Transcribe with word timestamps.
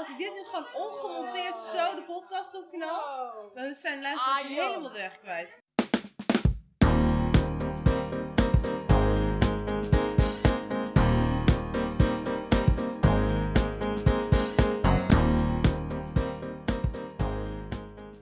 als 0.00 0.08
ik 0.08 0.18
dit 0.18 0.34
nu 0.34 0.44
gewoon 0.44 0.66
ongemonteerd 0.86 1.54
zo 1.54 1.94
de 1.94 2.02
podcast 2.06 2.54
opknal, 2.54 3.32
dan 3.54 3.74
zijn 3.74 4.02
luisteraars 4.02 4.40
Ah, 4.40 4.46
helemaal 4.46 4.92
de 4.92 4.92
weg 4.92 5.18
kwijt. 5.18 5.62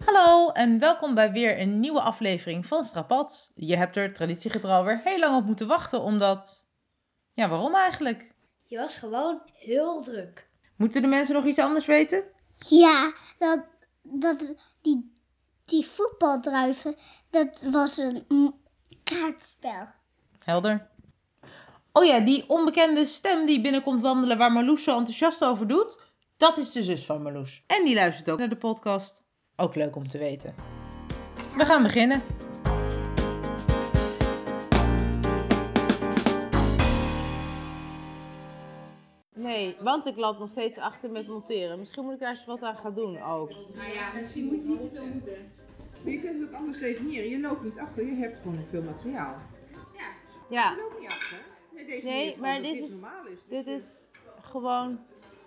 Hallo 0.04 0.50
en 0.50 0.78
welkom 0.78 1.14
bij 1.14 1.32
weer 1.32 1.60
een 1.60 1.80
nieuwe 1.80 2.00
aflevering 2.00 2.66
van 2.66 2.84
Strapat. 2.84 3.50
Je 3.54 3.76
hebt 3.76 3.96
er 3.96 4.14
traditiegetrouw 4.14 4.84
weer 4.84 5.00
heel 5.04 5.18
lang 5.18 5.36
op 5.36 5.44
moeten 5.44 5.66
wachten, 5.66 6.00
omdat... 6.00 6.66
Ja, 7.32 7.48
waarom 7.48 7.74
eigenlijk? 7.74 8.34
Je 8.64 8.76
was 8.76 8.96
gewoon 8.96 9.42
heel 9.52 10.02
druk. 10.02 10.47
Moeten 10.78 11.02
de 11.02 11.08
mensen 11.08 11.34
nog 11.34 11.44
iets 11.44 11.58
anders 11.58 11.86
weten? 11.86 12.24
Ja, 12.68 13.12
dat, 13.38 13.70
dat, 14.02 14.54
die, 14.82 15.12
die 15.64 15.86
voetbaldruiven, 15.86 16.96
dat 17.30 17.62
was 17.70 17.96
een 17.96 18.54
kaartspel. 19.04 19.86
Helder. 20.44 20.88
Oh 21.92 22.04
ja, 22.04 22.20
die 22.20 22.44
onbekende 22.48 23.04
stem 23.04 23.46
die 23.46 23.60
binnenkomt 23.60 24.02
wandelen 24.02 24.38
waar 24.38 24.52
Marloes 24.52 24.82
zo 24.82 24.96
enthousiast 24.96 25.44
over 25.44 25.66
doet, 25.66 26.00
dat 26.36 26.58
is 26.58 26.70
de 26.70 26.82
zus 26.82 27.04
van 27.04 27.22
Marloes. 27.22 27.62
En 27.66 27.84
die 27.84 27.94
luistert 27.94 28.30
ook 28.30 28.38
naar 28.38 28.48
de 28.48 28.56
podcast. 28.56 29.22
Ook 29.56 29.74
leuk 29.74 29.96
om 29.96 30.08
te 30.08 30.18
weten. 30.18 30.54
We 31.56 31.64
gaan 31.64 31.82
beginnen. 31.82 32.22
Nee, 39.58 39.76
want 39.80 40.06
ik 40.06 40.16
loop 40.16 40.38
nog 40.38 40.50
steeds 40.50 40.78
achter 40.78 41.10
met 41.10 41.28
monteren. 41.28 41.78
Misschien 41.78 42.04
moet 42.04 42.12
ik 42.14 42.20
daar 42.20 42.30
eens 42.30 42.44
wat 42.44 42.62
aan 42.62 42.76
gaan 42.76 42.94
doen 42.94 43.22
ook. 43.22 43.50
Nou 43.74 43.92
ja, 43.92 44.12
misschien 44.14 44.44
moet 44.44 44.62
je 44.62 44.68
niet 44.68 44.92
te 44.92 44.96
veel 44.98 45.06
moeten. 45.06 45.52
Maar 46.02 46.12
je 46.12 46.20
kunt 46.20 46.40
het 46.40 46.48
ook 46.48 46.54
anders 46.54 46.78
definiëren. 46.78 47.28
Je 47.30 47.40
loopt 47.40 47.62
niet 47.64 47.78
achter, 47.78 48.06
je 48.06 48.14
hebt 48.14 48.38
gewoon 48.38 48.56
nog 48.56 48.68
veel 48.68 48.82
materiaal. 48.82 49.36
Ja, 50.50 50.70
Je 50.70 50.76
loopt 50.82 51.00
niet 51.00 51.08
achter. 51.08 51.38
Nee, 52.04 52.24
gewoon 52.32 52.40
maar 52.40 52.62
dit 52.62 52.82
is- 52.84 52.90
normaal 52.90 53.26
is. 53.26 53.38
Dus 53.48 53.48
dit 53.48 53.64
je- 53.64 53.70
is 53.72 53.84
gewoon 54.40 54.98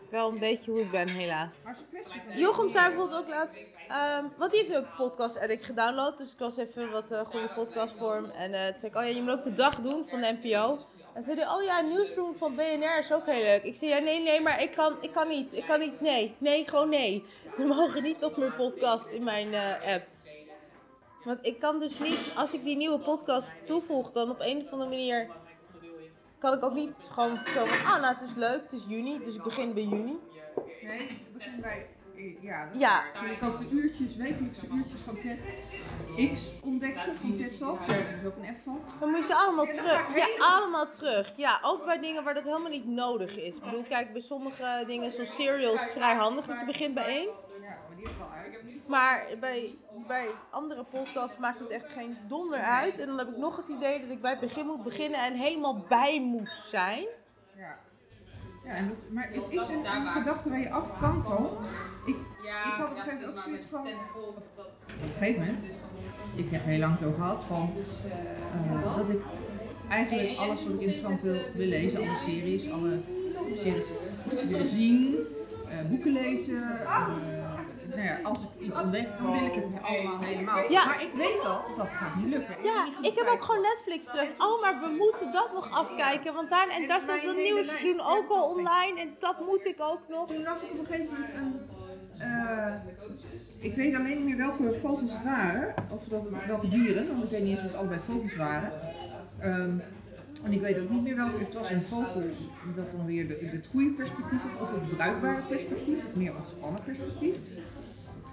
wel 0.09 0.29
een 0.31 0.39
beetje 0.39 0.71
hoe 0.71 0.79
ik 0.81 0.91
ben, 0.91 1.07
helaas. 1.09 1.53
Maar 1.63 1.73
het 1.73 1.81
is 1.81 1.87
een 1.87 2.01
kwestie 2.01 2.21
van... 2.27 2.37
Jochem 2.41 2.69
zei 2.69 2.87
bijvoorbeeld 2.89 3.19
ook 3.23 3.27
laatst, 3.29 3.59
ehm, 3.87 4.25
want 4.37 4.51
die 4.51 4.59
heeft 4.63 4.77
ook 4.77 4.95
podcast 4.97 5.39
Addict 5.39 5.63
gedownload. 5.65 6.17
Dus 6.17 6.31
ik 6.31 6.39
was 6.39 6.57
even 6.57 6.91
wat 6.91 7.11
eh, 7.11 7.21
goede 7.25 7.49
podcastvorm. 7.55 8.25
En 8.25 8.53
eh 8.53 8.67
toen 8.69 8.77
zei 8.79 8.91
ik, 8.91 8.97
oh 8.97 9.03
ja, 9.03 9.09
je 9.15 9.21
moet 9.21 9.31
ook 9.31 9.43
de 9.43 9.53
dag 9.53 9.75
doen 9.81 10.07
van 10.07 10.21
de 10.21 10.37
NPO. 10.41 10.79
En 11.13 11.23
toen 11.23 11.35
zei 11.35 11.39
hij, 11.39 11.55
oh 11.55 11.63
ja, 11.63 11.81
Newsroom 11.81 12.35
van 12.37 12.55
BNR 12.55 12.99
is 12.99 13.11
ook 13.11 13.25
heel 13.25 13.43
leuk. 13.43 13.63
Ik 13.63 13.75
zei, 13.75 13.91
ja, 13.91 13.99
nee, 13.99 14.21
nee, 14.21 14.41
maar 14.41 14.61
ik 14.61 14.71
kan, 14.71 14.97
ik 15.01 15.11
kan 15.11 15.27
niet. 15.27 15.53
Ik 15.53 15.65
kan 15.65 15.79
niet, 15.79 16.01
nee. 16.01 16.35
Nee, 16.37 16.67
gewoon 16.67 16.89
nee. 16.89 17.23
We 17.57 17.63
mogen 17.63 18.03
niet 18.03 18.19
nog 18.19 18.37
meer 18.37 18.53
podcast 18.53 19.07
in 19.07 19.23
mijn 19.23 19.53
eh, 19.53 19.93
app. 19.93 20.07
Want 21.23 21.45
ik 21.45 21.59
kan 21.59 21.79
dus 21.79 21.99
niet, 21.99 22.33
als 22.37 22.53
ik 22.53 22.63
die 22.63 22.75
nieuwe 22.77 22.99
podcast 22.99 23.53
toevoeg, 23.65 24.11
dan 24.11 24.29
op 24.29 24.39
een 24.39 24.57
of 24.57 24.71
andere 24.71 24.89
manier... 24.89 25.29
Kan 26.37 26.53
ik 26.53 26.63
ook 26.63 26.73
niet 26.73 26.91
gewoon 26.99 27.35
zo 27.35 27.65
van, 27.65 27.91
ah, 27.91 28.01
nou, 28.01 28.13
het 28.13 28.21
is 28.21 28.33
leuk, 28.35 28.61
het 28.61 28.71
is 28.71 28.85
juni, 28.87 29.19
dus 29.25 29.35
ik 29.35 29.43
begin 29.43 29.73
bij 29.73 29.83
juni. 29.83 30.19
Nee, 30.81 31.07
het 31.07 31.33
begint 31.33 31.61
bij... 31.61 31.87
Ja, 32.41 32.65
dat 32.71 32.79
Ja. 32.79 33.03
waar. 33.13 33.31
Ik 33.31 33.43
ook 33.43 33.59
de 33.59 33.69
uurtjes, 33.69 34.15
wekelijkse 34.15 34.67
uurtjes 34.67 35.01
van 35.01 35.19
TED 35.19 35.57
X 36.33 36.59
ontdekte, 36.63 37.11
van 37.11 37.37
TED 37.37 37.57
Talk, 37.57 37.87
daar 37.87 37.97
heb 37.97 38.21
ik 38.21 38.27
ook 38.27 38.35
een 38.37 38.49
app 38.49 38.59
van. 38.63 38.81
Dan 38.99 39.09
moet 39.09 39.17
je 39.17 39.23
ze 39.23 39.35
allemaal 39.35 39.65
Ja, 39.65 39.73
terug. 39.73 40.15
Ja, 40.15 40.27
allemaal 40.39 40.89
terug. 40.89 41.31
Ja, 41.35 41.59
ook 41.61 41.85
bij 41.85 41.99
dingen 41.99 42.23
waar 42.23 42.33
dat 42.33 42.43
helemaal 42.43 42.69
niet 42.69 42.87
nodig 42.87 43.37
is. 43.37 43.55
Ik 43.55 43.63
bedoel, 43.63 43.83
kijk, 43.89 44.11
bij 44.11 44.21
sommige 44.21 44.83
dingen 44.87 45.11
zoals 45.11 45.35
serials 45.35 45.75
is 45.75 45.81
het 45.81 45.91
vrij 45.91 46.15
handig 46.15 46.45
dat 46.45 46.59
je 46.59 46.65
begint 46.65 46.93
bij 46.93 47.05
één. 47.05 47.29
Ja, 47.61 47.77
maar 47.87 47.95
die 47.95 48.05
heb 48.05 48.13
ik 48.13 48.19
wel 48.19 48.29
uit. 48.31 48.87
Maar 48.87 49.25
bij, 49.39 49.75
bij 50.07 50.27
andere 50.49 50.83
podcasts 50.83 51.37
maakt 51.37 51.59
het 51.59 51.69
echt 51.69 51.85
geen 51.89 52.17
donder 52.27 52.59
uit. 52.59 52.99
En 52.99 53.07
dan 53.07 53.17
heb 53.17 53.27
ik 53.29 53.37
nog 53.37 53.57
het 53.57 53.67
idee 53.67 54.01
dat 54.01 54.09
ik 54.09 54.21
bij 54.21 54.31
het 54.31 54.39
begin 54.39 54.65
moet 54.65 54.83
beginnen 54.83 55.19
en 55.19 55.33
helemaal 55.33 55.85
bij 55.89 56.21
moet 56.21 56.49
zijn. 56.69 57.05
Ja. 57.57 57.77
Ja, 58.65 58.71
en 58.71 58.87
dat, 58.89 59.05
maar 59.11 59.27
het 59.27 59.51
is 59.51 59.67
een, 59.67 59.85
een 59.85 60.05
gedachte 60.05 60.49
waar 60.49 60.59
je 60.59 60.71
af 60.71 60.99
kan 60.99 61.23
komen. 61.23 61.67
Ik, 62.51 62.65
ik 62.67 62.73
had 62.77 62.89
op 62.89 62.95
een 62.95 63.01
gegeven 63.01 63.19
moment 63.19 63.37
ook 63.37 63.43
zoiets 63.43 63.65
van... 63.71 63.81
Op 63.81 65.03
een 65.03 65.09
gegeven 65.17 65.39
moment, 65.39 65.63
ik 66.35 66.51
heb 66.51 66.65
heel 66.65 66.79
lang 66.79 66.97
zo 66.97 67.11
gehad 67.11 67.43
van... 67.47 67.73
eh, 68.53 68.95
dat 68.97 69.09
ik 69.09 69.21
eigenlijk 69.89 70.37
alles 70.39 70.63
wat 70.63 70.73
ik 70.73 70.79
interessant 70.81 71.21
wil, 71.21 71.35
wil 71.53 71.67
lezen, 71.67 71.99
alle 71.99 72.17
series, 72.25 72.71
alle 72.71 72.99
series 73.63 73.85
willen 74.31 74.65
zien, 74.65 75.15
eh, 75.69 75.89
boeken 75.89 76.11
lezen. 76.11 76.79
eh, 76.81 77.07
nou 77.95 78.01
ja, 78.03 78.19
als 78.23 78.39
ik 78.41 78.65
iets 78.67 78.77
ontdek, 78.77 79.07
dan 79.17 79.31
wil 79.31 79.45
ik 79.45 79.53
het 79.55 79.69
allemaal 79.81 80.19
helemaal. 80.19 80.71
Ja. 80.71 80.85
Maar 80.85 81.01
ik 81.01 81.13
weet 81.13 81.45
al, 81.45 81.61
dat 81.77 81.89
gaat 81.89 82.15
niet 82.15 82.33
lukken. 82.35 82.55
Ja, 82.63 82.85
ik 83.01 83.15
heb 83.15 83.27
ook 83.27 83.41
gewoon 83.43 83.61
Netflix 83.61 84.05
terug. 84.05 84.29
Oh, 84.37 84.61
maar 84.61 84.79
we 84.79 84.87
moeten 84.97 85.31
dat 85.31 85.53
nog 85.53 85.71
afkijken. 85.71 86.33
Want 86.33 86.49
daar, 86.49 86.67
en 86.67 86.87
daar 86.87 87.01
staat 87.01 87.21
dat 87.23 87.35
nieuwe 87.35 87.63
seizoen 87.63 88.01
ook 88.01 88.29
al 88.29 88.43
online. 88.49 88.99
En 88.99 89.15
dat 89.19 89.39
moet 89.45 89.65
ik 89.65 89.79
ook 89.81 89.99
nog. 90.09 90.27
Toen 90.27 90.43
las 90.43 90.61
ik 90.61 90.71
op 90.71 90.79
een 90.79 90.85
gegeven 90.85 91.13
moment 91.13 91.29
een. 91.35 91.59
Eh, 92.21 92.73
ik 93.59 93.75
weet 93.75 93.95
alleen 93.95 94.17
niet 94.17 94.25
meer 94.25 94.37
welke 94.37 94.79
vogels 94.79 95.11
het 95.13 95.23
waren. 95.23 95.73
Of 95.91 96.03
dat 96.09 96.23
het, 96.23 96.45
welke 96.45 96.67
dieren, 96.67 97.07
want 97.07 97.23
ik 97.23 97.29
weet 97.29 97.43
niet 97.43 97.49
eens 97.49 97.59
of 97.59 97.65
het 97.65 97.75
allebei 97.75 97.99
vogels 98.05 98.35
waren. 98.35 98.71
Ehm, 99.39 99.77
en 100.45 100.51
ik 100.51 100.61
weet 100.61 100.79
ook 100.79 100.89
niet 100.89 101.03
meer 101.03 101.15
welke. 101.15 101.37
Het 101.37 101.53
was 101.53 101.69
een 101.69 101.81
vogel 101.81 102.21
dat 102.75 102.91
dan 102.91 103.05
weer 103.05 103.27
de, 103.27 103.37
het 103.41 103.67
goede 103.67 103.89
perspectief 103.89 104.41
had, 104.41 104.61
of 104.61 104.71
het 104.71 104.89
bruikbare 104.89 105.41
perspectief, 105.41 106.01
het 106.01 106.15
meer 106.15 106.35
ontspannen 106.35 106.83
perspectief. 106.83 107.37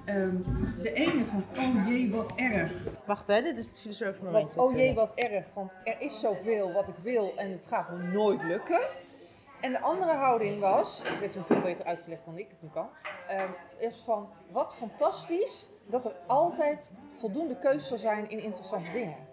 Ehm, 0.05 0.37
de 0.82 0.93
ene 0.93 1.25
van, 1.25 1.44
oh 1.59 1.88
jee, 1.88 2.10
wat 2.10 2.32
erg. 2.37 2.72
Wacht 3.06 3.26
hè, 3.26 3.43
dit 3.43 3.59
is 3.59 3.66
het 3.66 3.81
filosoof 3.81 4.16
van 4.22 4.49
oh 4.55 4.76
jee, 4.76 4.94
wat 4.94 5.12
erg, 5.15 5.44
want 5.55 5.70
er 5.84 5.97
is 5.99 6.20
zoveel 6.20 6.72
wat 6.72 6.88
ik 6.88 6.94
wil 7.03 7.32
en 7.37 7.50
het 7.50 7.66
gaat 7.66 7.91
me 7.91 8.03
nooit 8.12 8.43
lukken. 8.43 8.81
En 9.60 9.72
de 9.72 9.80
andere 9.80 10.12
houding 10.12 10.60
was, 10.60 11.02
het 11.04 11.19
werd 11.19 11.32
toen 11.32 11.44
veel 11.44 11.60
beter 11.60 11.84
uitgelegd 11.84 12.24
dan 12.24 12.38
ik 12.38 12.48
het 12.48 12.62
nu 12.62 12.69
kan, 12.69 12.88
ehm, 13.28 13.50
is 13.78 14.02
van 14.04 14.28
wat 14.50 14.74
fantastisch 14.74 15.69
dat 15.86 16.04
er 16.04 16.16
altijd 16.26 16.91
voldoende 17.14 17.58
keuze 17.58 17.86
zal 17.86 17.98
zijn 17.98 18.30
in 18.30 18.41
interessante 18.41 18.91
dingen. 18.91 19.26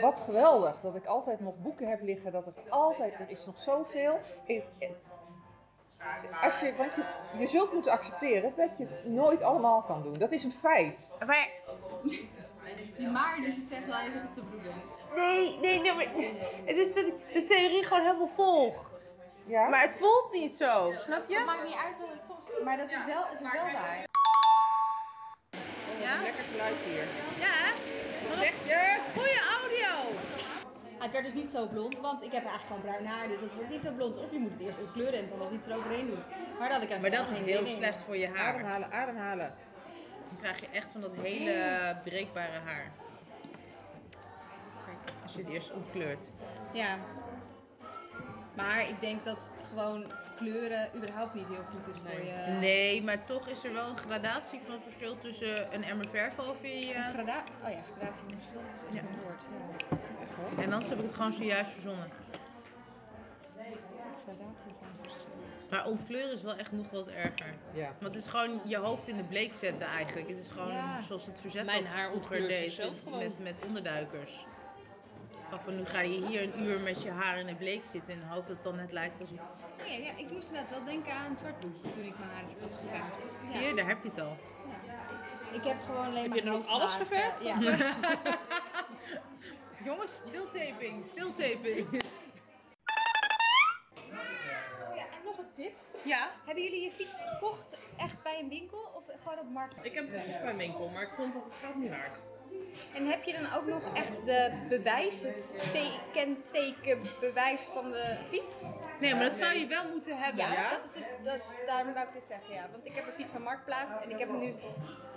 Wat 0.00 0.20
geweldig 0.20 0.80
dat 0.80 0.94
ik 0.94 1.04
altijd 1.04 1.40
nog 1.40 1.54
boeken 1.62 1.88
heb 1.88 2.02
liggen, 2.02 2.32
dat 2.32 2.46
er 2.46 2.52
altijd, 2.68 3.14
er 3.14 3.30
is 3.30 3.46
nog 3.46 3.58
zoveel. 3.58 4.20
Ik, 4.44 4.64
eh, 4.78 4.90
als 6.40 6.60
je, 6.60 6.74
want 6.76 6.94
je, 6.94 7.04
je 7.38 7.46
zult 7.46 7.72
moeten 7.72 7.92
accepteren 7.92 8.52
dat 8.56 8.78
je 8.78 8.86
het 8.86 9.04
nooit 9.04 9.42
allemaal 9.42 9.82
kan 9.82 10.02
doen. 10.02 10.18
Dat 10.18 10.32
is 10.32 10.44
een 10.44 10.52
feit. 10.52 11.14
Maar 11.26 11.48
Die 12.96 13.08
maar 13.10 13.38
dus 13.40 13.56
het 13.56 13.68
zegt 13.68 13.86
wel 13.86 13.98
even 13.98 14.28
op 14.28 14.34
de 14.34 14.42
broeder. 14.44 14.72
Nee, 15.14 15.58
nee, 15.58 15.80
nee, 15.80 15.94
maar 15.94 16.06
het 16.64 16.76
is 16.76 16.94
dat 16.94 17.06
ik 17.06 17.14
de 17.32 17.44
theorie 17.44 17.84
gewoon 17.84 18.02
helemaal 18.02 18.30
volg. 18.34 18.94
Ja? 19.46 19.68
Maar 19.68 19.82
het 19.82 19.96
voelt 19.98 20.28
niet 20.32 20.56
zo, 20.56 20.94
snap 21.04 21.28
je? 21.28 21.36
Het 21.36 21.46
maakt 21.46 21.64
niet 21.64 21.80
uit 21.84 21.98
dat 21.98 22.08
het 22.08 22.22
soms 22.26 22.64
maar 22.64 22.76
dat 22.76 22.90
is 22.90 23.04
wel, 23.06 23.22
het 23.22 23.40
is 23.40 23.52
wel 23.52 23.62
waar. 23.62 24.04
Ja? 26.00 26.22
Lekker 26.22 26.44
geluid 26.50 26.74
hier. 26.88 27.04
Ja, 27.44 27.54
hè? 27.64 27.72
Wat 28.28 28.38
zeg 28.38 28.54
je? 28.70 28.98
Goeie 29.14 29.40
audio. 29.58 30.18
Het 30.98 31.12
werd 31.12 31.24
dus 31.24 31.34
niet 31.34 31.50
zo 31.50 31.66
blond, 31.66 31.98
want 31.98 32.22
ik 32.22 32.32
heb 32.32 32.44
eigenlijk 32.46 32.66
gewoon 32.66 32.82
bruin 32.82 33.06
haar, 33.06 33.28
dus 33.28 33.40
het 33.40 33.54
wordt 33.54 33.70
niet 33.70 33.82
zo 33.82 33.92
blond. 33.92 34.18
Of 34.18 34.30
je 34.30 34.38
moet 34.38 34.50
het 34.50 34.60
eerst 34.60 34.78
ontkleuren 34.78 35.18
en 35.18 35.28
dan 35.28 35.38
nog 35.38 35.50
iets 35.50 35.66
eroverheen 35.66 36.06
doen. 36.06 36.22
Maar 36.58 36.68
dat 36.68 36.82
ik 36.82 37.00
Maar 37.00 37.10
dat 37.10 37.30
is 37.30 37.40
heel 37.40 37.66
slecht 37.66 38.02
voor 38.02 38.16
je 38.16 38.28
haar. 38.28 38.54
Ademhalen, 38.54 38.92
ademhalen. 38.92 39.54
Dan 40.28 40.36
krijg 40.38 40.60
je 40.60 40.68
echt 40.72 40.92
van 40.92 41.00
dat 41.00 41.14
hele 41.22 41.96
breekbare 42.04 42.58
haar. 42.64 42.92
Kijk, 44.86 44.98
als 45.22 45.32
je 45.32 45.38
het 45.38 45.48
eerst 45.48 45.72
ontkleurt. 45.72 46.30
Ja. 46.72 46.98
Maar 48.56 48.88
ik 48.88 49.00
denk 49.00 49.24
dat 49.24 49.48
gewoon 49.68 50.04
kleuren 50.36 50.88
überhaupt 50.96 51.34
niet 51.34 51.48
heel 51.48 51.64
goed 51.64 51.94
is 51.94 52.00
voor 52.04 52.24
je. 52.24 52.56
Nee, 52.60 53.02
maar 53.02 53.24
toch 53.24 53.48
is 53.48 53.64
er 53.64 53.72
wel 53.72 53.88
een 53.88 53.96
gradatie 53.96 54.60
van 54.66 54.80
verschil 54.82 55.18
tussen 55.18 55.74
een 55.74 55.84
emmer 55.84 56.08
verf 56.08 56.38
over 56.38 56.66
je... 56.68 56.94
Een 56.94 57.10
grada 57.10 57.42
oh 57.64 57.70
ja, 57.70 57.82
gradatie 57.96 58.24
van 58.28 58.38
verschil, 58.38 58.60
dat 58.72 58.76
is 58.76 58.82
echt 58.82 58.94
Ja. 58.94 59.00
een 59.00 59.20
woord. 59.22 59.44
Ja. 60.56 60.62
En 60.62 60.72
anders 60.72 60.88
heb 60.88 60.98
ik 60.98 61.04
het 61.04 61.14
gewoon 61.14 61.32
zojuist 61.32 61.70
verzonnen. 61.70 62.08
Gradatie 64.24 64.72
van 64.80 64.88
verschil. 65.02 65.24
Maar 65.70 65.86
ontkleuren 65.86 66.32
is 66.32 66.42
wel 66.42 66.54
echt 66.56 66.72
nog 66.72 66.90
wat 66.90 67.08
erger. 67.08 67.54
Ja. 67.72 67.86
Want 68.00 68.14
het 68.14 68.24
is 68.24 68.26
gewoon 68.26 68.60
je 68.64 68.76
hoofd 68.76 69.08
in 69.08 69.16
de 69.16 69.22
bleek 69.24 69.54
zetten 69.54 69.86
eigenlijk. 69.86 70.28
Het 70.28 70.38
is 70.38 70.48
gewoon 70.48 70.72
Ja. 70.72 71.00
zoals 71.02 71.26
het 71.26 71.40
verzet 71.40 71.64
Mijn 71.64 71.82
dat 71.84 71.92
haar 71.92 72.10
vroeger 72.10 72.48
deed 72.48 72.82
met, 73.10 73.38
met 73.38 73.54
onderduikers. 73.66 74.46
Van, 75.50 75.60
van 75.60 75.76
nu 75.76 75.84
ga 75.84 76.00
je 76.00 76.26
hier 76.26 76.42
een 76.42 76.62
uur 76.62 76.80
met 76.80 77.02
je 77.02 77.10
haar 77.10 77.38
in 77.38 77.46
de 77.46 77.54
bleek 77.54 77.84
zitten 77.84 78.14
en 78.14 78.22
hoop 78.28 78.46
dat 78.46 78.54
het 78.56 78.64
dan 78.64 78.76
net 78.76 78.92
lijkt 78.92 79.20
alsof... 79.20 79.38
Nee, 79.86 80.02
ja, 80.02 80.10
ik 80.16 80.30
moest 80.30 80.48
inderdaad 80.48 80.70
wel 80.70 80.84
denken 80.84 81.12
aan 81.12 81.30
het 81.30 81.38
zwartboekje 81.38 81.90
toen 81.90 82.04
ik 82.04 82.18
mijn 82.18 82.30
haar 82.30 82.42
had 82.60 82.72
geverfd. 82.72 83.22
Ja. 83.52 83.58
Hier, 83.58 83.76
daar 83.76 83.86
heb 83.86 84.02
je 84.02 84.08
het 84.08 84.20
al. 84.20 84.36
Ik 85.52 85.64
heb 85.64 85.76
gewoon 85.86 86.04
alleen 86.06 86.16
Heb 86.22 86.28
maar 86.28 86.38
je 86.38 86.44
dan 86.44 86.54
ook 86.54 86.66
alles 86.66 86.92
ge- 86.92 86.98
geverfd? 87.04 87.44
Ja. 87.44 87.58
Jongens, 89.88 90.16
stiltaping, 90.28 91.04
stiltaping. 91.04 91.86
ja, 94.94 95.02
en 95.12 95.24
nog 95.24 95.38
een 95.38 95.52
tip. 95.54 95.72
Ja, 96.04 96.30
Hebben 96.44 96.62
jullie 96.64 96.82
je 96.82 96.90
fiets 96.90 97.20
gekocht 97.24 97.94
bij 98.22 98.38
een 98.40 98.48
winkel 98.48 98.90
of 98.94 99.04
gewoon 99.22 99.38
op 99.38 99.50
markt? 99.50 99.76
Ik 99.82 99.94
heb 99.94 100.10
het 100.10 100.40
bij 100.42 100.50
een 100.50 100.56
winkel, 100.56 100.88
maar 100.88 101.02
ik 101.02 101.08
vond 101.16 101.34
dat 101.34 101.44
het 101.44 101.54
geld 101.54 101.74
niet 101.74 101.90
waard. 101.90 102.20
En 102.94 103.06
heb 103.06 103.22
je 103.24 103.32
dan 103.32 103.52
ook 103.52 103.66
nog 103.66 103.94
echt 103.94 104.24
de 104.24 104.52
bewijs, 104.68 105.22
het 105.22 105.54
kenteken 106.12 107.00
bewijs 107.20 107.62
van 107.62 107.90
de 107.90 108.16
fiets? 108.30 108.62
Nee, 109.00 109.14
maar 109.14 109.24
dat 109.24 109.36
zou 109.36 109.58
je 109.58 109.66
wel 109.66 109.88
moeten 109.92 110.16
hebben. 110.18 110.44
Ja, 110.44 110.70
dat 110.70 110.80
is 110.84 110.92
dus, 110.92 111.06
dat 111.24 111.34
is, 111.34 111.66
daarom 111.66 111.92
wou 111.92 112.06
ik 112.06 112.12
dit 112.12 112.26
zeggen, 112.26 112.54
ja. 112.54 112.68
Want 112.72 112.86
ik 112.86 112.92
heb 112.92 113.04
een 113.06 113.12
fiets 113.12 113.30
van 113.30 113.42
Marktplaats 113.42 114.04
en 114.04 114.10
ik 114.10 114.18
heb 114.18 114.28
hem 114.28 114.38
nu 114.38 114.54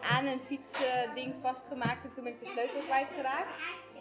aan 0.02 0.26
een 0.26 0.42
fietsding 0.48 1.34
vastgemaakt 1.42 2.04
en 2.04 2.14
toen 2.14 2.24
ben 2.24 2.34
ik 2.34 2.40
de 2.40 2.46
sleutel 2.46 2.82
kwijtgeraakt. 2.82 3.52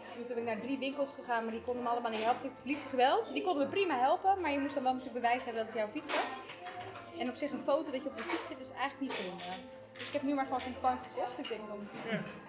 Toen 0.08 0.26
ben 0.26 0.36
ik 0.36 0.44
naar 0.44 0.60
drie 0.60 0.78
winkels 0.78 1.10
gegaan, 1.18 1.42
maar 1.42 1.52
die 1.52 1.62
konden 1.62 1.82
me 1.82 1.88
allemaal 1.88 2.10
niet 2.10 2.24
helpen. 2.24 2.44
Ik 2.44 2.52
politie 2.62 2.88
geweld. 2.88 3.32
Die 3.32 3.42
konden 3.42 3.66
me 3.66 3.72
prima 3.72 3.98
helpen, 3.98 4.40
maar 4.40 4.50
je 4.50 4.58
moest 4.58 4.74
dan 4.74 4.82
wel 4.82 4.92
natuurlijk 4.92 5.20
bewijs 5.20 5.44
hebben 5.44 5.64
dat 5.64 5.74
het 5.74 5.82
jouw 5.82 5.92
fiets 5.92 6.14
was. 6.14 6.56
En 7.18 7.28
op 7.28 7.36
zich 7.36 7.50
een 7.50 7.62
foto 7.64 7.90
dat 7.90 8.02
je 8.02 8.08
op 8.08 8.16
de 8.16 8.22
fiets 8.22 8.46
zit 8.46 8.58
is 8.58 8.70
eigenlijk 8.70 9.00
niet 9.00 9.12
vinden. 9.12 9.77
Dus 9.98 10.06
ik 10.06 10.12
heb 10.12 10.22
nu 10.22 10.34
maar 10.34 10.44
gewoon 10.44 10.60
zo'n 10.60 10.80
tank 10.80 11.00
gekocht. 11.12 11.38
Ik 11.38 11.48
denk 11.48 11.60
van, 11.68 11.88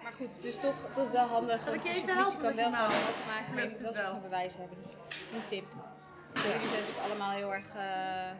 maar 0.02 0.12
goed, 0.12 0.28
dus 0.42 0.56
toch, 0.56 0.74
toch 0.94 1.10
wel 1.10 1.26
handig. 1.26 1.62
Zal 1.62 1.74
ik 1.74 1.82
je 1.82 1.88
even 1.88 2.14
helpen 2.16 2.38
kan 2.40 2.54
met 2.54 2.56
wel 2.56 2.66
een 2.66 2.90
foto 2.90 3.26
maken, 3.26 3.54
Lukt 3.54 3.78
het 3.78 3.92
wel 3.94 4.20
bewijs 4.20 4.54
hebben. 4.56 4.76
Dus 4.82 4.92
dat 4.94 5.18
is 5.26 5.32
een 5.32 5.48
tip. 5.48 5.64
Jullie 6.34 6.50
zijn 6.50 6.80
natuurlijk 6.80 6.98
allemaal 7.06 7.30
heel 7.30 7.52
erg... 7.54 7.74
eh, 7.74 8.30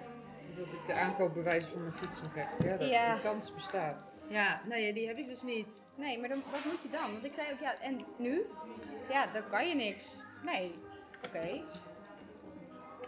Dat 0.57 0.67
ik 0.67 0.87
de 0.87 0.95
aankoopbewijzen 0.95 1.71
van 1.71 1.81
mijn 1.83 1.97
fiets 1.97 2.23
nog 2.23 2.35
heb. 2.35 2.49
Ja, 2.63 2.77
dat 2.77 2.89
Ja. 2.91 3.13
die 3.15 3.23
kans 3.23 3.55
bestaat. 3.55 3.97
Ja, 4.29 4.61
nou 4.65 4.81
ja, 4.81 4.93
die 4.93 5.07
heb 5.09 5.17
ik 5.19 5.29
dus 5.29 5.43
niet. 5.43 5.81
Nee, 5.95 6.19
maar 6.21 6.29
dan, 6.29 6.43
wat 6.51 6.65
moet 6.65 6.83
je 6.83 6.91
dan? 6.91 7.13
Want 7.13 7.25
ik 7.25 7.33
zei 7.35 7.53
ook, 7.53 7.61
ja, 7.61 7.75
en 7.81 8.05
nu? 8.17 8.47
Ja, 9.09 9.27
dan 9.27 9.43
kan 9.49 9.69
je 9.69 9.75
niks. 9.75 10.25
Nee. 10.45 10.79
Oké. 11.27 11.61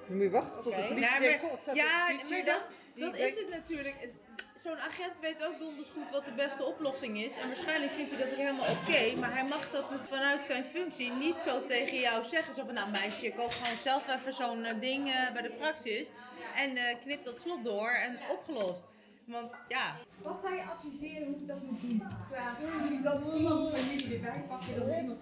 Dan 0.08 0.16
moet 0.16 0.22
je 0.22 0.31
wachten 0.31 0.62
tot 0.62 0.72
de 0.72 0.78
Oké. 0.78 0.88
politie 0.88 1.10
Ja, 1.10 1.19
maar- 1.20 1.38
"God, 1.50 1.60
staat 1.60 1.75
Ja, 1.75 2.06
de 2.06 2.12
politie 2.14 2.37
maar 2.37 2.44
dan?" 2.44 2.60
dat, 2.94 3.12
dat 3.12 3.20
is 3.20 3.37
het 3.38 3.48
natuurlijk. 3.50 4.08
Zo'n 4.54 4.81
agent 4.81 5.20
weet 5.20 5.46
ook 5.46 5.58
donders 5.58 5.88
goed 5.88 6.10
wat 6.10 6.25
de 6.25 6.32
beste 6.32 6.64
oplossing 6.64 7.19
is. 7.19 7.37
En 7.37 7.46
waarschijnlijk 7.46 7.93
vindt 7.93 8.10
hij 8.10 8.20
dat 8.20 8.31
ook 8.31 8.38
helemaal 8.38 8.70
oké. 8.70 9.16
maar 9.16 9.32
hij 9.32 9.44
mag 9.44 9.70
dat 9.70 9.84
vanuit 10.08 10.44
zijn 10.44 10.64
functie 10.64 11.12
niet 11.12 11.38
zo 11.38 11.64
tegen 11.64 11.99
jou 11.99 12.25
zeggen. 12.25 12.54
Zo 12.54 12.64
van, 12.64 12.75
nou 12.75 12.90
meisje, 12.90 13.32
koop 13.32 13.50
gewoon 13.50 13.78
zelf 13.78 14.08
even 14.08 14.32
zo'n 14.34 14.64
eh, 14.64 14.81
ding 14.81 15.08
eh, 15.08 15.32
bij 15.32 15.43
de 15.43 15.50
praxis. 15.50 16.08
En 16.54 16.76
eh, 16.76 16.96
knip 17.00 17.25
dat 17.25 17.40
slot 17.40 17.64
door 17.64 17.90
en 17.90 18.19
opgelost. 18.31 18.84
Want 19.24 19.50
ja, 19.69 19.96
Wat 20.22 20.40
zou 20.40 20.54
je 20.54 20.62
adviseren 20.62 21.26
hoe 21.26 21.36
ik 21.36 21.46
dat 21.46 21.62
moet 21.62 21.80
doen? 21.80 22.02
Qua 22.30 22.56
dat 23.02 23.20
iemand 23.34 23.70
van 23.70 23.80
jullie 23.80 24.14
erbij 24.14 24.44
pakken, 24.48 24.74
dat 24.74 24.96
iemand 24.96 25.20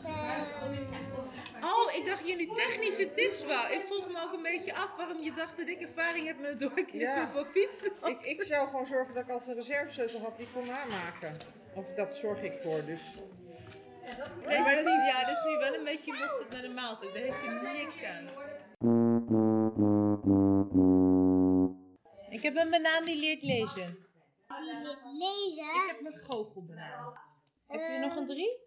Oh, 1.63 1.95
ik 1.95 2.07
dacht 2.07 2.29
jullie 2.29 2.55
technische 2.55 3.13
tips 3.15 3.45
wou. 3.45 3.73
Ik 3.73 3.81
vroeg 3.87 4.09
me 4.09 4.23
ook 4.23 4.33
een 4.33 4.43
beetje 4.43 4.75
af 4.75 4.97
waarom 4.97 5.23
je 5.23 5.33
dacht 5.33 5.57
dat 5.57 5.69
ik 5.69 5.81
ervaring 5.81 6.27
heb 6.27 6.39
met 6.41 6.51
het 6.51 6.61
doorknippen 6.61 6.99
Ja. 7.01 7.29
van 7.29 7.45
fietsen. 7.45 7.93
Ik, 8.05 8.21
ik 8.23 8.43
zou 8.43 8.69
gewoon 8.69 8.87
zorgen 8.87 9.15
dat 9.15 9.23
ik 9.23 9.31
altijd 9.31 9.49
een 9.49 9.55
reservesleutel 9.63 10.21
had 10.21 10.37
die 10.37 10.47
ik 10.47 10.53
kon 10.53 10.71
aanmaken. 10.73 11.37
Of 11.75 11.85
dat 11.97 12.17
zorg 12.17 12.43
ik 12.43 12.53
voor, 12.63 12.85
dus... 12.85 13.01
Nee, 14.47 14.61
maar 14.61 14.75
dat 14.75 14.85
is, 14.87 15.07
ja, 15.13 15.21
dat 15.21 15.37
is 15.37 15.43
nu 15.45 15.59
wel 15.59 15.75
een 15.75 15.85
beetje 15.85 16.13
mosterd 16.13 16.53
naar 16.53 16.63
de 16.63 16.69
maaltijd. 16.69 17.15
Daar 17.15 17.23
heeft 17.23 17.41
je 17.41 17.51
niks 17.73 18.03
aan. 18.05 18.50
Ik 22.41 22.47
heb 22.47 22.57
een 22.57 22.71
banaan 22.71 23.05
die 23.05 23.17
leert 23.17 23.43
lezen. 23.43 24.07
Die 24.49 24.75
leert 24.83 24.99
Ik 24.99 25.05
lezen. 25.05 25.87
heb 25.87 26.01
een 26.05 26.17
goochelbanaan. 26.17 27.15
Heb 27.67 27.81
je 27.81 27.99
nog 28.07 28.17
een 28.17 28.27
drie? 28.27 28.59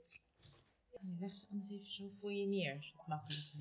Nee, 1.01 1.17
leg 1.19 1.35
ze 1.35 1.45
anders 1.51 1.71
even 1.71 1.91
zo 1.91 2.09
voor 2.19 2.31
je 2.33 2.45
neer. 2.45 2.75
Is 2.75 2.93
makkelijker. 3.07 3.59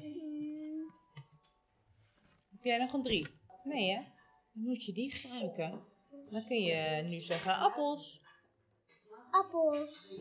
Heb 2.51 2.63
jij 2.63 2.79
nog 2.79 2.93
een 2.93 3.03
drie? 3.03 3.27
Nee 3.65 3.91
hè? 3.91 4.03
Dan 4.53 4.63
moet 4.65 4.85
je 4.85 4.93
die 4.93 5.11
gebruiken. 5.15 5.85
Dan 6.31 6.47
kun 6.47 6.61
je 6.63 7.03
nu 7.03 7.21
zeggen 7.21 7.57
appels. 7.57 8.21
Appels. 9.31 10.21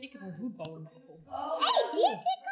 Ik 0.00 0.12
heb 0.12 0.22
een 0.22 0.36
voetbalappel. 0.36 1.20
Hé, 1.58 1.90
die 1.96 2.06
heb 2.08 2.20
ik 2.20 2.45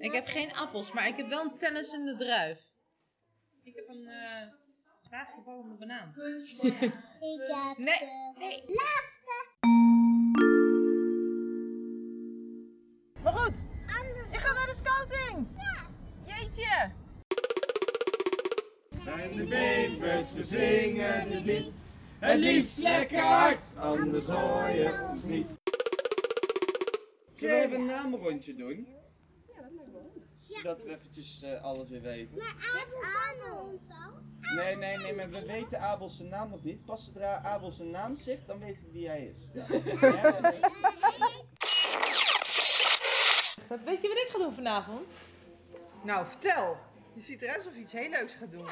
Ik 0.00 0.12
heb 0.12 0.26
geen 0.26 0.52
appels, 0.54 0.92
maar 0.92 1.06
ik 1.06 1.16
heb 1.16 1.28
wel 1.28 1.44
een 1.44 1.58
tennisende 1.58 2.16
druif. 2.16 2.58
Ik 3.62 3.74
heb 3.74 3.88
een 3.88 4.02
uh, 4.02 5.10
basketballende 5.10 5.74
banaan. 5.74 6.14
Ik 6.16 6.60
heb 6.78 6.92
Nee, 7.78 7.98
de 7.98 8.34
nee. 8.38 8.62
laatste. 8.66 9.46
Maar 13.22 13.32
goed, 13.32 13.62
Anders. 13.98 14.32
ik 14.32 14.38
ga 14.38 14.52
naar 14.52 14.66
de 14.66 14.74
scouting. 14.74 15.46
Jeetje. 16.24 16.90
zijn 19.04 19.34
de 19.36 19.44
bevers, 19.44 20.32
we 20.32 20.42
zingen 20.42 21.30
het 21.30 21.44
lied. 21.44 21.82
Het 22.18 22.38
liefst 22.38 22.78
lekker 22.78 23.20
hard, 23.20 23.64
anders 23.76 24.26
hoor 24.26 24.68
je 24.68 25.06
ons 25.08 25.22
niet. 25.22 25.58
Zullen 27.34 27.56
we 27.56 27.62
even 27.62 27.80
een 27.80 27.86
naamrondje 27.86 28.54
doen? 28.54 28.86
Ja, 29.54 29.62
dat 29.62 29.70
lijkt 29.72 29.92
wel. 29.92 30.12
Zodat 30.60 30.82
we 30.82 30.90
eventjes 30.90 31.42
eh, 31.42 31.62
alles 31.62 31.88
weer 31.88 32.02
weten. 32.02 32.38
Maar 32.38 32.54
Abel 33.30 33.80
dan 33.88 34.28
Nee, 34.40 34.76
nee, 34.76 34.96
nee, 34.96 35.14
maar 35.14 35.30
we 35.30 35.46
weten 35.46 35.80
Abel 35.80 36.08
zijn 36.08 36.28
naam 36.28 36.50
nog 36.50 36.64
niet. 36.64 36.84
Pas 36.84 37.04
zodra 37.04 37.42
Abel 37.42 37.70
zijn 37.70 37.90
naam 37.90 38.16
zegt, 38.16 38.46
dan 38.46 38.58
weten 38.58 38.84
we 38.84 38.90
wie 38.92 39.08
hij 39.08 39.24
is. 39.24 39.48
Ja. 39.52 39.66
Wat, 43.68 43.78
weet 43.84 44.02
je 44.02 44.08
wat 44.08 44.16
ik 44.16 44.28
ga 44.30 44.38
doen 44.38 44.52
vanavond? 44.52 45.12
Nou, 46.02 46.26
vertel. 46.26 46.76
Je 47.14 47.20
ziet 47.20 47.42
eruit 47.42 47.56
alsof 47.56 47.74
je 47.74 47.80
iets 47.80 47.92
heel 47.92 48.08
leuks 48.08 48.34
gaat 48.34 48.52
doen. 48.52 48.66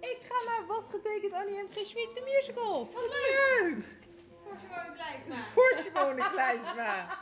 Ik 0.00 0.18
ga 0.28 0.50
naar 0.50 0.66
Was 0.66 0.84
getekend 0.90 1.32
Annie 1.32 1.62
M. 1.62 1.68
G. 1.70 1.78
Schmid, 1.78 2.14
de 2.14 2.22
musical. 2.34 2.90
Wat 2.92 3.02
leuk! 3.02 3.84
Voor 4.44 4.56
Simone 4.60 4.92
Kleinsma. 4.94 5.34
Voor 5.34 5.72
Simone 5.82 6.30
Kleinsma. 6.30 7.18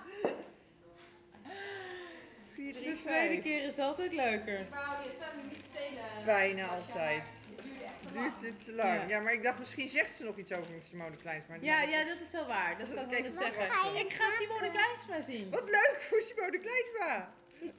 4, 2.62 2.73
De 2.73 2.79
3, 2.81 3.00
tweede 3.03 3.29
5. 3.29 3.43
keer 3.43 3.62
is 3.69 3.79
altijd 3.79 4.12
leuker. 4.12 4.67
Wauw, 4.70 5.03
je 5.03 5.09
niet 5.43 5.53
te 5.53 5.61
stelen. 5.73 6.25
Bijna 6.25 6.67
altijd. 6.67 7.23
Het 7.23 7.64
duurde 7.64 7.85
echt 7.85 8.03
te 8.03 8.12
lang. 8.12 8.25
Duurt 8.25 8.41
dit 8.41 8.64
te 8.64 8.73
lang? 8.73 9.00
Ja. 9.00 9.09
Ja, 9.09 9.20
maar 9.20 9.32
ik 9.32 9.43
dacht 9.43 9.59
misschien 9.59 9.88
zegt 9.88 10.12
ze 10.17 10.25
nog 10.25 10.37
iets 10.37 10.53
over 10.53 10.75
Simone 10.91 11.17
Kleinsma. 11.17 11.55
Ja, 11.61 11.82
ja, 11.82 12.05
dat 12.05 12.20
is 12.20 12.31
wel 12.31 12.47
waar. 12.47 12.79
Dat 12.79 12.87
Dat 12.87 12.97
zou 12.97 13.06
ik 13.06 13.12
wel 13.12 13.20
even 13.20 13.38
zeggen. 13.43 13.97
Ik 14.06 14.12
ga 14.12 14.31
Simone 14.38 14.70
Kleinsma 14.70 15.32
zien. 15.32 15.50
Wat 15.50 15.64
leuk 15.69 15.97
voor 15.99 16.20
Simone 16.23 16.59
Kleinsma. 16.59 17.32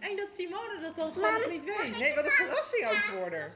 En 0.00 0.16
dat 0.16 0.34
Simone 0.34 0.80
dat 0.80 0.96
dan 0.96 1.12
gewoon 1.12 1.32
nog 1.32 1.50
niet 1.50 1.64
weet. 1.64 1.98
Nee, 1.98 2.14
wat 2.14 2.24
een 2.24 2.30
verrassing 2.30 2.86
ook 2.86 2.92
voor 2.94 3.30
haar. 3.32 3.52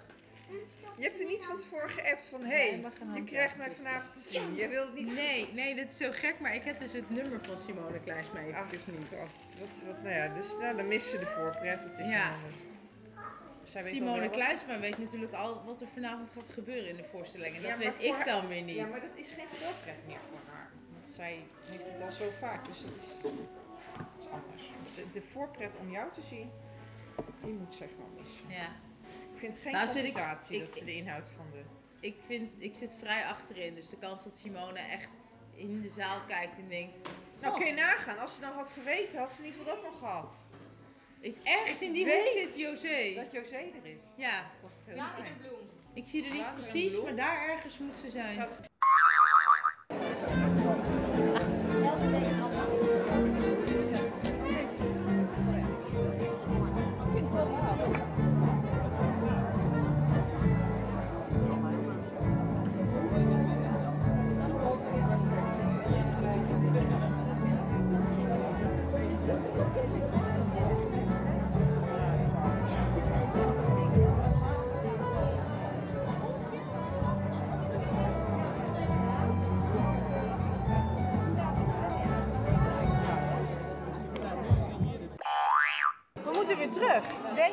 Je 0.98 1.04
hebt 1.04 1.20
er 1.20 1.26
niet 1.26 1.44
van 1.44 1.56
tevoren 1.56 1.88
geappt 1.90 2.24
van, 2.24 2.40
hé, 2.44 2.68
hey, 2.68 2.82
je 3.14 3.24
krijgt 3.24 3.56
mij 3.56 3.70
vanavond 3.74 4.12
te 4.12 4.20
zien. 4.20 4.54
Je 4.54 4.68
wilt 4.68 4.94
niet... 4.94 5.12
Nee, 5.14 5.52
nee, 5.52 5.74
dat 5.74 5.88
is 5.88 5.96
zo 5.96 6.08
gek, 6.10 6.40
maar 6.40 6.54
ik 6.54 6.62
heb 6.62 6.80
dus 6.80 6.92
het 6.92 7.10
nummer 7.10 7.38
van 7.44 7.58
Simone 7.58 8.00
Kleinsma 8.00 8.40
Ach, 8.40 8.46
eventjes 8.46 8.86
niet. 8.86 9.08
Wat, 9.10 9.30
wat, 9.58 9.78
wat, 9.86 10.02
nou 10.02 10.14
ja, 10.14 10.28
dus 10.34 10.56
nou, 10.60 10.76
dan 10.76 10.88
mis 10.88 11.10
je 11.10 11.18
de 11.18 11.26
voorpret. 11.26 11.80
Het 11.82 11.98
is 11.98 12.06
Ja. 12.08 12.34
Simone 13.64 14.30
Kleinsma 14.30 14.78
weet 14.80 14.98
natuurlijk 14.98 15.32
al 15.32 15.62
wat 15.64 15.80
er 15.80 15.88
vanavond 15.94 16.30
gaat 16.32 16.48
gebeuren 16.48 16.88
in 16.88 16.96
de 16.96 17.04
voorstelling. 17.10 17.56
En 17.56 17.62
dat 17.62 17.70
Ja, 17.70 17.76
weet 17.78 17.94
voor 17.94 18.04
ik 18.04 18.12
haar- 18.12 18.24
dan 18.24 18.48
weer 18.48 18.62
niet. 18.62 18.76
Ja, 18.76 18.86
maar 18.86 19.00
dat 19.00 19.10
is 19.14 19.28
geen 19.30 19.46
voorpret 19.50 20.06
meer 20.06 20.18
voor 20.30 20.38
haar. 20.52 20.70
Want 20.98 21.10
zij 21.10 21.42
heeft 21.64 21.88
het 21.92 22.00
al 22.02 22.12
zo 22.12 22.30
vaak, 22.38 22.66
dus 22.66 22.80
dat 22.84 22.94
is, 22.96 23.02
dat 23.22 23.32
is 24.20 24.26
anders. 24.30 24.62
Dus 24.94 25.04
De 25.12 25.22
voorpret 25.22 25.74
om 25.80 25.90
jou 25.90 26.12
te 26.12 26.22
zien, 26.22 26.50
die 27.42 27.52
moet 27.52 27.74
zeg 27.74 27.88
maar 27.98 28.22
missen. 28.22 28.48
Ja. 28.48 28.68
Ik 29.38 29.44
vind 29.44 29.58
geen 29.58 29.72
Nou, 29.72 29.98
ik- 29.98 30.04
ik- 30.04 30.58
dat 30.60 30.76
ze 30.76 30.84
de 30.84 30.94
inhoud 30.94 31.28
van 31.36 31.46
de... 31.52 31.62
Ik, 32.00 32.16
vind, 32.26 32.50
ik 32.58 32.74
zit 32.74 32.96
vrij 32.98 33.24
achterin, 33.24 33.74
dus 33.74 33.88
de 33.88 33.96
kans 33.96 34.24
dat 34.24 34.36
Simone 34.38 34.78
echt 34.78 35.10
in 35.54 35.80
de 35.80 35.88
zaal 35.88 36.20
kijkt 36.26 36.58
en 36.58 36.68
denkt... 36.68 36.96
Nou, 37.40 37.52
"Oh, 37.52 37.58
kun 37.58 37.66
je 37.68 37.72
nagaan. 37.74 38.18
Als 38.18 38.34
ze 38.34 38.40
nou 38.40 38.54
had 38.54 38.70
geweten, 38.70 39.18
had 39.18 39.32
ze 39.32 39.38
in 39.42 39.46
ieder 39.46 39.60
geval 39.60 39.74
dat 39.82 39.90
nog 39.90 39.98
gehad. 39.98 40.46
ik, 41.20 41.36
ergens 41.42 41.82
in 41.82 41.92
die 41.92 42.04
hoek 42.04 42.26
zit 42.32 42.58
José. 42.58 43.14
Dat 43.14 43.32
José 43.32 43.56
er 43.56 43.84
is. 43.84 44.00
Ja, 44.16 44.40
Dat 44.42 44.50
is 44.54 44.60
toch 44.60 44.70
veel 44.84 44.96
Ja, 44.96 45.16
ik 45.16 45.38
bloem. 45.40 45.70
ik 45.94 46.06
zie 46.06 46.24
er 46.24 46.30
niet 46.32 46.40
Later 46.40 46.54
precies, 46.54 47.02
maar 47.02 47.16
daar 47.16 47.48
ergens 47.48 47.78
moet 47.78 47.96
ze 47.96 48.10
zijn. 48.10 48.48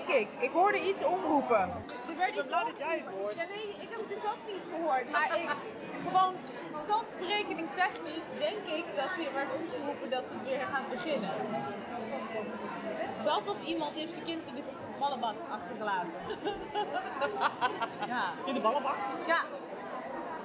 Denk 0.08 0.20
ik. 0.20 0.28
Ik 0.44 0.52
hoorde 0.52 0.80
iets 0.80 1.04
omroepen. 1.04 1.60
Er 2.10 2.18
werd 2.18 2.36
iets 2.36 2.50
dat 2.50 2.78
jij 2.78 3.04
het 3.06 3.14
hoort. 3.20 3.36
Ja, 3.36 3.44
nee, 3.56 3.68
ik 3.68 3.90
heb 3.90 4.00
het 4.00 4.10
dus 4.10 4.26
ook 4.32 4.44
niet 4.48 4.64
gehoord. 4.74 5.12
Maar 5.12 5.38
ik, 5.40 5.50
gewoon 6.08 6.36
kansberekening 6.88 7.70
technisch 7.76 8.28
denk 8.40 8.66
ik 8.80 8.86
dat 8.96 9.26
er 9.26 9.34
werd 9.34 9.50
omgeroepen 9.54 10.10
dat 10.10 10.24
het 10.28 10.50
weer 10.50 10.66
gaat 10.72 10.90
beginnen. 10.90 11.30
Dat 13.24 13.42
of 13.50 13.64
iemand 13.66 13.96
heeft 13.96 14.14
zijn 14.14 14.26
kind 14.26 14.46
in 14.46 14.56
de 14.56 14.64
ballenbak 15.00 15.36
achtergelaten. 15.52 16.12
Ja. 18.08 18.32
In 18.46 18.54
de 18.54 18.60
ballenbak? 18.60 18.96
Ja, 19.26 19.38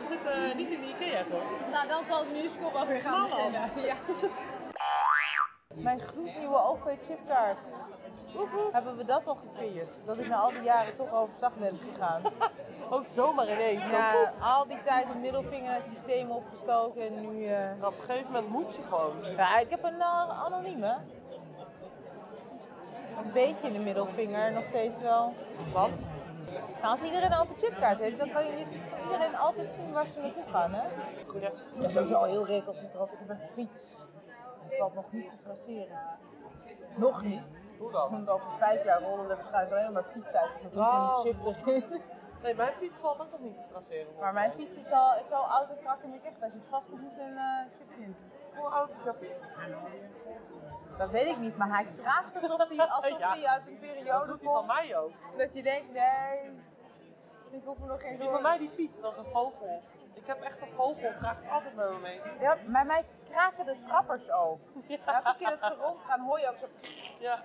We 0.00 0.06
zitten 0.06 0.56
niet 0.56 0.70
in 0.70 0.80
de 0.80 0.86
Ikea 0.86 1.24
toch? 1.30 1.70
nou 1.70 1.88
dan 1.88 2.04
zal 2.04 2.18
het 2.18 2.32
musical 2.32 2.72
wel 2.72 2.86
weer 2.86 3.00
gaan 3.00 3.22
beginnen. 3.22 3.70
Ja. 3.76 3.96
Mijn 5.74 6.00
gloednieuwe 6.00 6.56
OV-chipkaart. 6.56 7.58
Hebben 8.72 8.96
we 8.96 9.04
dat 9.04 9.26
al 9.26 9.34
gevierd? 9.54 9.96
Dat 10.04 10.18
ik 10.18 10.28
na 10.28 10.36
al 10.36 10.50
die 10.50 10.62
jaren 10.62 10.94
toch 10.94 11.12
overstag 11.12 11.52
ben 11.56 11.78
gegaan. 11.92 12.22
Ook 12.90 13.06
zomaar 13.06 13.50
ineens. 13.50 13.90
Ja, 13.90 14.32
al 14.40 14.66
die 14.66 14.82
tijd 14.82 15.06
een 15.14 15.20
middelvinger 15.20 15.74
het 15.74 15.86
systeem 15.86 16.30
opgestoken 16.30 17.02
en 17.02 17.20
nu... 17.20 17.46
eh, 17.46 17.70
Op 17.84 17.94
een 17.98 18.02
gegeven 18.04 18.32
moment 18.32 18.48
moet 18.52 18.76
je 18.76 18.82
gewoon. 18.82 19.12
Ja, 19.36 19.58
ik 19.58 19.70
heb 19.70 19.84
een 19.84 19.94
uh, 19.98 20.44
anonieme. 20.44 20.96
Een 23.24 23.32
beetje 23.32 23.66
in 23.66 23.72
de 23.72 23.78
middelvinger, 23.78 24.52
nog 24.52 24.64
steeds 24.68 24.98
wel. 25.00 25.34
Want? 25.72 26.06
Nou, 26.82 26.92
als 26.92 27.02
iedereen 27.02 27.32
altijd 27.32 27.58
chipkaart 27.58 27.98
heeft, 28.00 28.18
dan 28.18 28.30
kan 28.30 28.44
je 28.44 28.50
van 28.90 29.02
iedereen 29.12 29.36
altijd 29.36 29.70
zien 29.70 29.92
waar 29.92 30.06
ze 30.06 30.20
naartoe 30.20 30.42
gaan, 30.50 30.72
hè? 30.74 30.82
Ja. 31.40 31.50
Dat 31.74 31.84
is 31.84 31.92
sowieso 31.92 32.22
heel 32.22 32.46
recalcitrant. 32.46 33.12
Ik 33.12 33.18
heb 33.18 33.30
een 33.30 33.48
fiets. 33.54 33.96
Dat 34.68 34.78
valt 34.78 34.94
nog 34.94 35.12
niet 35.12 35.28
te 35.30 35.36
traceren. 35.44 35.98
Nog 36.96 37.22
niet. 37.22 37.59
Hoe 37.80 37.90
dan? 37.92 38.10
Want 38.10 38.28
over 38.28 38.50
vijf 38.58 38.84
jaar 38.84 39.00
rollen 39.02 39.30
er 39.30 39.36
waarschijnlijk 39.36 39.72
alleen 39.72 39.92
maar 39.92 40.02
fiets 40.02 40.32
uit. 40.32 40.50
Dus 40.62 40.80
Oh. 40.80 41.12
een 41.14 41.16
chip 41.32 41.44
erin. 41.66 42.02
Nee, 42.42 42.54
mijn 42.54 42.72
fiets 42.72 43.00
valt 43.00 43.20
ook 43.20 43.30
nog 43.30 43.40
niet 43.40 43.54
te 43.54 43.64
traceren. 43.72 44.12
Maar 44.20 44.32
mijn 44.32 44.52
fiets 44.52 44.72
is 44.76 44.90
al 44.90 45.16
is 45.16 45.28
zo 45.28 45.34
oud 45.34 45.70
en 45.70 45.78
krak 45.82 46.02
in 46.02 46.10
de 46.12 46.20
echt. 46.20 46.40
Daar 46.40 46.50
zit 46.50 46.62
vast 46.68 46.90
nog 46.90 47.00
niet 47.00 47.18
een 47.18 47.36
eh, 47.36 47.58
chip 47.78 47.90
in. 47.98 48.16
Hoe 48.56 48.68
oud 48.68 48.90
is 48.90 49.02
jouw 49.04 49.14
fiets? 49.14 49.46
Dat 50.98 51.10
weet 51.10 51.26
ik 51.26 51.38
niet, 51.38 51.56
maar 51.56 51.68
hij 51.68 51.86
vraagt 52.00 52.34
alsof 52.42 52.68
hij 52.68 52.78
alsof 52.88 53.18
Ja. 53.18 53.30
hij 53.32 53.46
uit 53.46 53.66
een 53.66 53.78
periode 53.78 54.30
hij 54.32 54.38
van 54.42 54.54
komt. 54.54 54.66
mij 54.66 54.96
ook. 54.98 55.10
Dat 55.36 55.52
je 55.54 55.62
denkt, 55.62 55.92
nee, 55.92 56.50
ik 57.50 57.62
hoef 57.64 57.80
er 57.80 57.86
nog 57.86 58.00
geen 58.00 58.18
Die 58.18 58.28
van 58.30 58.42
mij 58.42 58.58
die 58.58 58.70
piept 58.70 59.04
als 59.04 59.16
een 59.16 59.30
vogel. 59.32 59.82
Ik 60.14 60.26
heb 60.26 60.40
echt 60.42 60.60
een 60.60 60.72
vogel, 60.76 61.08
ik 61.10 61.50
altijd 61.50 61.74
met 61.74 61.90
me 61.90 61.98
mee. 61.98 62.20
Ja, 62.40 62.56
bij 62.66 62.84
mij 62.84 63.04
kraken 63.30 63.64
de 63.64 63.76
trappers 63.88 64.30
ook. 64.30 64.58
Elke 65.06 65.34
keer 65.38 65.58
dat 65.60 65.72
ze 65.72 65.76
rondgaan 65.80 66.20
hoor 66.20 66.40
je 66.40 66.48
ook 66.48 66.56
zo. 66.56 66.66
Ja. 67.18 67.42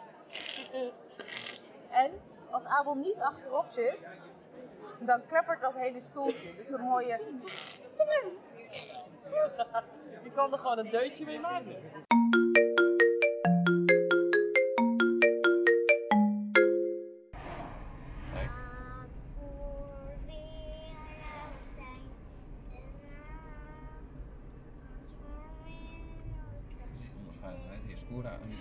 En 1.92 2.12
als 2.51 2.65
Abel 2.65 2.96
niet 2.96 3.20
achterop 3.20 3.65
zit, 3.72 3.98
dan 5.00 5.25
kleppert 5.27 5.62
dat 5.62 5.74
hele 5.74 6.01
stoeltje. 6.10 6.56
Dus 6.56 6.68
dan 6.68 6.80
hoor 6.80 7.04
je. 7.04 7.39
Je 10.24 10.32
kan 10.36 10.51
er 10.51 10.60
gewoon 10.60 10.77
een 10.77 10.89
deuntje 10.89 11.25
mee 11.25 11.39
maken. 11.39 11.75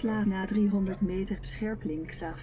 Sla 0.05 0.25
na 0.25 0.45
300 0.47 1.01
meter 1.01 1.39
scherp 1.41 1.83
linksaf. 1.85 2.41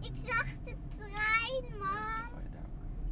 Ik 0.00 0.12
zag 0.24 0.46
de 0.64 0.74
trein, 0.96 1.78
man. 1.78 2.42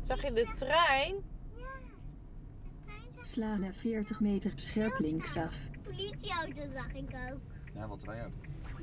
Zag 0.02 0.22
je 0.22 0.32
de 0.32 0.52
trein? 0.54 1.14
Ja, 1.56 1.64
de 1.80 2.84
trein 2.84 3.12
zag 3.14 3.26
Sla 3.26 3.56
na 3.56 3.72
40 3.72 4.20
meter 4.20 4.52
scherp 4.54 4.98
linksaf. 4.98 5.56
Politieauto 5.82 6.60
zag 6.74 6.92
ik 6.94 7.10
ook. 7.32 7.40
Ja, 7.74 7.88
wat 7.88 8.02
wij 8.04 8.24
ook. 8.26 8.32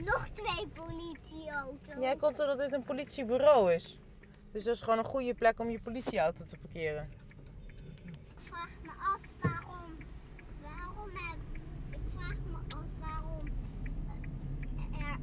Nog 0.05 0.27
twee 0.29 0.67
politieauto's. 0.67 1.99
Jij 1.99 2.15
komt 2.15 2.37
doordat 2.37 2.57
dit 2.59 2.73
een 2.73 2.83
politiebureau 2.83 3.73
is. 3.73 3.99
Dus 4.51 4.63
dat 4.63 4.75
is 4.75 4.81
gewoon 4.81 4.99
een 4.99 5.05
goede 5.05 5.33
plek 5.33 5.59
om 5.59 5.69
je 5.69 5.79
politieauto 5.81 6.45
te 6.45 6.57
parkeren. 6.57 7.09
Ik 8.05 8.45
vraag 8.45 8.69
me 8.83 8.89
af 8.89 9.19
waarom. 9.41 9.91
Waarom 10.61 11.09
heb. 11.13 11.39
Ik 11.89 11.99
vraag 12.15 12.35
me 12.45 12.75
af 12.75 12.85
waarom. 12.99 13.45
eh, 14.77 15.01
Er, 15.01 15.19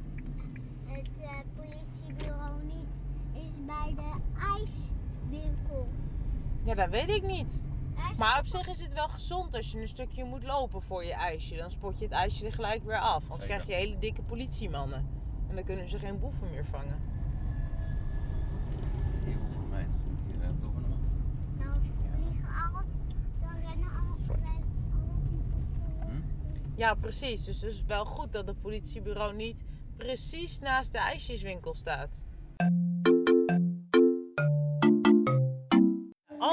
het 0.85 1.17
eh, 1.21 1.39
politiebureau 1.55 2.63
niet 2.63 2.89
is 3.33 3.55
bij 3.67 3.93
de 3.95 4.11
ijswinkel. 4.39 5.87
Ja, 6.63 6.73
dat 6.73 6.89
weet 6.89 7.09
ik 7.09 7.23
niet. 7.23 7.65
Maar 8.17 8.39
op 8.39 8.45
zich 8.47 8.67
is 8.67 8.79
het 8.79 8.93
wel 8.93 9.07
gezond 9.07 9.53
als 9.53 9.71
je 9.71 9.81
een 9.81 9.87
stukje 9.87 10.23
moet 10.23 10.43
lopen 10.43 10.81
voor 10.81 11.03
je 11.03 11.13
ijsje. 11.13 11.55
Dan 11.55 11.71
spot 11.71 11.97
je 11.97 12.03
het 12.03 12.13
ijsje 12.13 12.45
er 12.45 12.53
gelijk 12.53 12.83
weer 12.83 12.99
af. 12.99 13.23
Anders 13.23 13.41
Zeker. 13.41 13.47
krijg 13.47 13.67
je 13.67 13.73
hele 13.85 13.99
dikke 13.99 14.21
politiemannen. 14.21 15.07
En 15.49 15.55
dan 15.55 15.63
kunnen 15.63 15.89
ze 15.89 15.99
geen 15.99 16.19
boeven 16.19 16.49
meer 16.49 16.65
vangen. 16.65 17.01
Uh, 20.39 20.49
nog. 20.61 20.73
Nou, 21.57 21.79
vliegen. 22.15 22.85
Dan 23.41 23.59
rennen 23.59 23.89
al. 23.89 24.35
rennen 24.39 24.69
al 24.69 25.05
Hm? 26.07 26.21
Ja, 26.75 26.93
precies. 26.93 27.43
Dus 27.43 27.61
het 27.61 27.71
is 27.71 27.83
wel 27.83 28.05
goed 28.05 28.33
dat 28.33 28.47
het 28.47 28.61
politiebureau 28.61 29.35
niet 29.35 29.63
precies 29.97 30.59
naast 30.59 30.91
de 30.91 30.97
ijsjeswinkel 30.97 31.73
staat. 31.73 32.21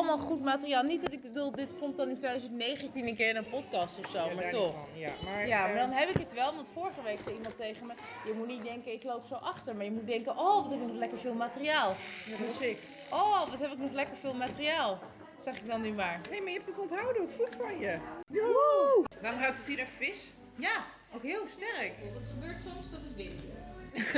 Allemaal 0.05 0.27
goed 0.27 0.43
materiaal. 0.43 0.83
Niet 0.83 1.03
dat 1.03 1.13
ik 1.13 1.23
bedoel, 1.23 1.51
dit 1.51 1.79
komt 1.79 1.97
dan 1.97 2.09
in 2.09 2.17
2019 2.17 3.07
een 3.07 3.17
keer 3.17 3.29
in 3.29 3.37
een 3.37 3.49
podcast 3.49 3.99
of 3.99 4.11
zo, 4.11 4.35
maar 4.35 4.49
toch. 4.49 4.75
Ja, 4.95 5.13
maar, 5.25 5.47
Ja, 5.47 5.61
maar 5.61 5.75
eh, 5.75 5.81
dan 5.81 5.91
heb 5.91 6.09
ik 6.09 6.17
het 6.17 6.33
wel, 6.33 6.55
want 6.55 6.69
vorige 6.73 7.03
week 7.03 7.21
zei 7.21 7.35
iemand 7.35 7.57
tegen 7.57 7.87
me: 7.87 7.95
Je 8.25 8.33
moet 8.33 8.47
niet 8.47 8.65
denken, 8.65 8.93
ik 8.93 9.05
loop 9.05 9.27
zo 9.27 9.35
achter, 9.35 9.77
maar 9.77 9.85
je 9.85 9.91
moet 9.91 10.07
denken: 10.07 10.39
Oh, 10.39 10.63
wat 10.63 10.71
heb 10.71 10.81
ik 10.81 10.87
nog 10.87 10.97
lekker 10.97 11.19
veel 11.19 11.35
materiaal. 11.35 11.95
dat 12.31 12.49
is 12.49 12.59
ik. 12.59 12.79
Oh, 13.11 13.51
wat 13.51 13.59
heb 13.59 13.73
ik 13.73 13.79
nog 13.79 13.93
lekker 13.93 14.17
veel 14.17 14.35
materiaal. 14.35 14.99
Zeg 15.39 15.57
ik 15.57 15.67
dan 15.67 15.83
nu 15.83 15.93
maar. 15.93 16.21
Nee, 16.31 16.41
maar 16.41 16.51
je 16.51 16.57
hebt 16.57 16.69
het 16.69 16.79
onthouden. 16.79 17.23
Wat 17.23 17.35
goed 17.39 17.57
van 17.59 17.79
je. 17.79 17.99
Waarom 19.21 19.41
ruikt 19.41 19.59
het 19.59 19.67
hier 19.67 19.77
naar 19.77 19.87
vis? 19.87 20.33
Ja, 20.57 20.85
ook 21.15 21.23
heel 21.23 21.49
sterk. 21.49 22.13
Dat 22.15 22.29
gebeurt 22.29 22.61
soms, 22.61 22.91
dat 22.91 23.01
is 23.01 23.15
wit. 23.15 23.53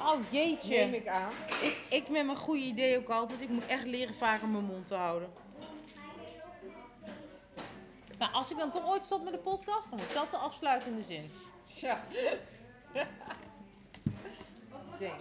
Oh 0.00 0.18
jeetje. 0.30 0.76
Neem 0.76 0.94
ik 0.94 1.08
aan. 1.08 1.32
Ik, 1.62 1.76
ik 1.88 2.08
met 2.08 2.26
mijn 2.26 2.38
goede 2.38 2.62
idee 2.62 2.98
ook 2.98 3.08
altijd. 3.08 3.40
Ik 3.40 3.48
moet 3.48 3.66
echt 3.66 3.84
leren 3.84 4.14
vaker 4.14 4.48
mijn 4.48 4.64
mond 4.64 4.86
te 4.86 4.94
houden. 4.94 5.32
Nou, 8.18 8.32
als 8.32 8.50
ik 8.50 8.56
dan 8.58 8.70
toch 8.70 8.86
ooit 8.86 9.04
stop 9.04 9.24
met 9.24 9.32
de 9.32 9.38
podcast, 9.38 9.90
dan 9.90 9.98
wordt 9.98 10.14
dat 10.14 10.30
de 10.30 10.36
afsluitende 10.36 11.02
zin. 11.02 11.30
Ja. 11.80 12.00
Denk. 14.98 15.14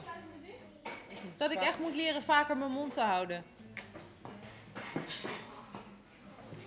Dat 1.37 1.51
ik 1.51 1.61
echt 1.61 1.79
moet 1.79 1.95
leren 1.95 2.23
vaker 2.23 2.57
mijn 2.57 2.71
mond 2.71 2.93
te 2.93 3.01
houden. 3.01 3.43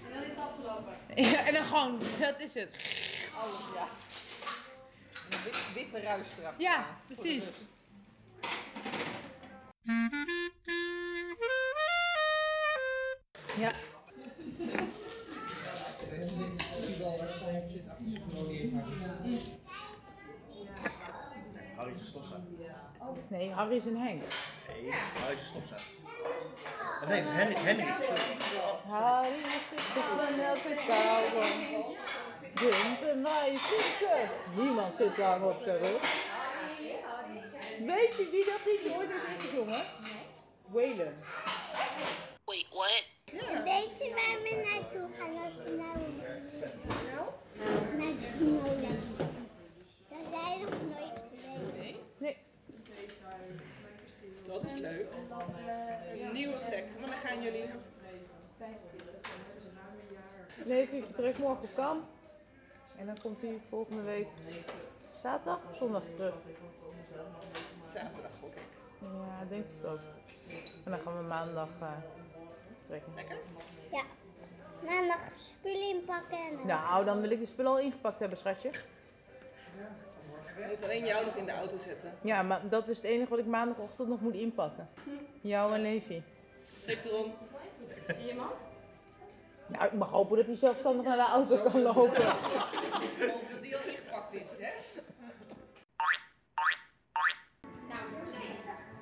En 0.07 0.13
dan 0.13 0.23
is 0.23 0.29
het 0.29 0.39
afgelopen. 0.39 0.97
Ja, 1.33 1.47
en 1.47 1.55
dan 1.55 1.63
gewoon, 1.65 2.01
dat 2.19 2.41
is 2.41 2.55
het. 2.55 2.77
Alles, 3.41 3.61
ja. 3.75 3.89
Een 5.31 5.75
witte 5.75 6.01
ruis 6.01 6.29
eraf. 6.39 6.55
Ja, 6.59 6.87
precies. 7.07 7.45
Ja. 9.89 9.95
Harry 21.77 21.93
is 21.93 22.01
een 22.01 22.07
stofzuiger. 22.07 22.49
Nee, 23.29 23.53
Harry 23.53 23.77
is 23.77 23.85
een 23.85 23.97
Henk. 23.97 24.23
Nee, 24.69 24.93
Harry 25.21 25.35
is 25.35 25.41
een 25.41 25.47
stofzuiger. 25.47 25.89
Oh, 27.03 27.09
nee, 27.09 27.17
het 27.17 27.27
is 27.27 27.33
Henry. 27.33 27.55
Henry. 27.55 28.03
Sorry. 28.03 28.21
Harry 28.89 29.29
is 29.31 29.83
van 29.83 30.41
elke 30.41 30.75
koude. 30.87 31.47
Dumpen 32.55 33.23
wij 33.23 33.57
fietsen. 33.57 34.31
Niemand 34.55 34.97
zit 34.97 35.17
daar 35.17 35.43
op 35.43 35.63
zijn 35.65 35.79
rug. 35.79 36.28
Weet 37.87 38.17
je 38.17 38.29
wie 38.31 38.45
dat 38.45 38.61
liedje 38.67 38.99
ooit 38.99 39.09
heeft 39.11 39.45
ingezongen? 39.45 39.85
Waylon. 40.67 41.15
Weet 43.65 43.99
je 43.99 44.11
waar 44.11 44.43
we 44.43 44.61
naartoe 44.65 45.09
gaan 45.19 45.37
als 45.37 45.55
we 45.65 45.71
nou 45.71 45.99
naar 47.97 48.13
de 48.21 48.29
Snowland? 48.37 48.81
Daar 50.09 50.19
zijn 50.31 50.59
we 50.59 50.65
nog 50.65 50.99
nooit 50.99 51.21
geweest. 51.31 51.99
Nee. 52.19 52.37
Dat 54.47 54.65
is 54.75 54.81
leuk. 54.81 55.07
Een 56.23 56.33
nieuwe 56.33 56.57
plek. 56.69 56.85
Maar 57.01 57.09
dan 57.09 57.19
gaan 57.19 57.43
jullie... 57.43 57.65
Nee, 60.65 60.89
je 60.93 61.07
terug 61.15 61.39
morgen 61.39 61.63
op 61.63 61.75
kamp? 61.75 62.05
En 62.97 63.07
dan 63.07 63.21
komt 63.21 63.43
hij 63.43 63.61
volgende 63.69 64.03
week 64.03 64.27
zaterdag 65.23 65.59
of 65.71 65.77
zondag 65.77 66.03
terug. 66.17 66.35
Zaterdag 67.93 68.31
gok 68.41 68.55
ik. 68.55 68.67
Ja, 69.01 69.43
ik 69.43 69.49
denk 69.49 69.65
het 69.81 69.91
ook. 69.91 70.01
En 70.85 70.91
dan 70.91 71.01
gaan 71.01 71.17
we 71.17 71.23
maandag 71.23 71.69
eh 71.81 71.89
trekken. 72.87 73.13
Lekker? 73.15 73.37
Ja. 73.93 74.03
Maandag 74.85 75.31
spullen 75.37 75.89
inpakken 75.89 76.39
en 76.39 76.57
dan... 76.57 76.67
Nou, 76.67 77.05
dan 77.05 77.21
wil 77.21 77.31
ik 77.31 77.41
de 77.41 77.47
spullen 77.47 77.71
al 77.71 77.79
ingepakt 77.79 78.19
hebben, 78.19 78.39
schatje. 78.39 78.71
We 80.57 80.65
moeten 80.69 80.85
alleen 80.85 81.05
jou 81.05 81.25
nog 81.25 81.35
in 81.35 81.45
de 81.45 81.53
auto 81.53 81.79
zetten. 81.79 82.13
Ja, 82.21 82.43
maar 82.43 82.69
dat 82.69 82.89
is 82.89 82.97
het 82.97 83.07
enige 83.07 83.31
wat 83.31 83.39
ik 83.39 83.47
maandagochtend 83.47 84.09
nog 84.09 84.21
moet 84.21 84.35
inpakken. 84.35 84.89
Jou 85.41 85.75
en 85.75 85.83
Levi. 85.83 86.23
Strik 86.77 87.05
erom. 87.05 87.33
Nou, 89.67 89.85
ik 89.85 89.93
mag 89.93 90.11
hopen 90.11 90.37
dat 90.37 90.47
hij 90.47 90.57
zelfstandig 90.57 91.05
naar 91.05 91.17
de 91.17 91.23
auto 91.23 91.57
kan 91.71 91.83
lopen. 91.83 92.03
Hopen 92.03 93.51
dat 93.53 93.63
die 93.63 93.77
al 93.77 93.83
ingepakt 93.87 94.35
is, 94.35 94.47
hè? 94.59 94.71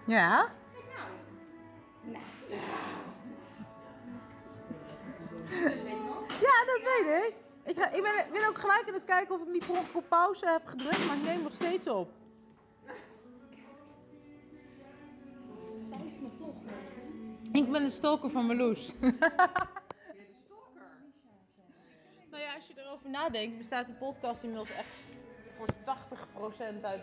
Ja? 0.07 0.51
Ja, 6.41 6.65
dat 6.67 6.81
weet 6.83 7.27
ik. 7.27 7.35
Ik, 7.65 7.77
ga, 7.77 7.91
ik, 7.93 8.03
ben, 8.03 8.27
ik 8.27 8.33
ben 8.33 8.49
ook 8.49 8.59
gelijk 8.59 8.85
aan 8.89 8.95
het 8.95 9.05
kijken 9.05 9.35
of 9.35 9.41
ik 9.41 9.49
niet 9.49 9.67
per 9.67 9.77
op 9.93 10.09
pauze 10.09 10.47
heb 10.47 10.67
gedrukt, 10.67 11.07
maar 11.07 11.17
ik 11.17 11.23
neem 11.23 11.43
nog 11.43 11.55
steeds 11.55 11.89
op. 11.89 12.11
Ik 17.53 17.71
ben 17.71 17.85
de 17.85 17.91
stalker 17.91 18.31
van 18.31 18.47
Marloes. 18.47 18.93
nou 22.31 22.43
ja, 22.43 22.55
als 22.55 22.67
je 22.67 22.75
erover 22.77 23.11
nadenkt, 23.11 23.59
bestaat 23.59 23.87
de 23.87 23.93
podcast 23.93 24.43
inmiddels 24.43 24.71
echt 24.71 24.95
voor 25.57 25.69
80% 26.79 26.81
uit 26.83 27.01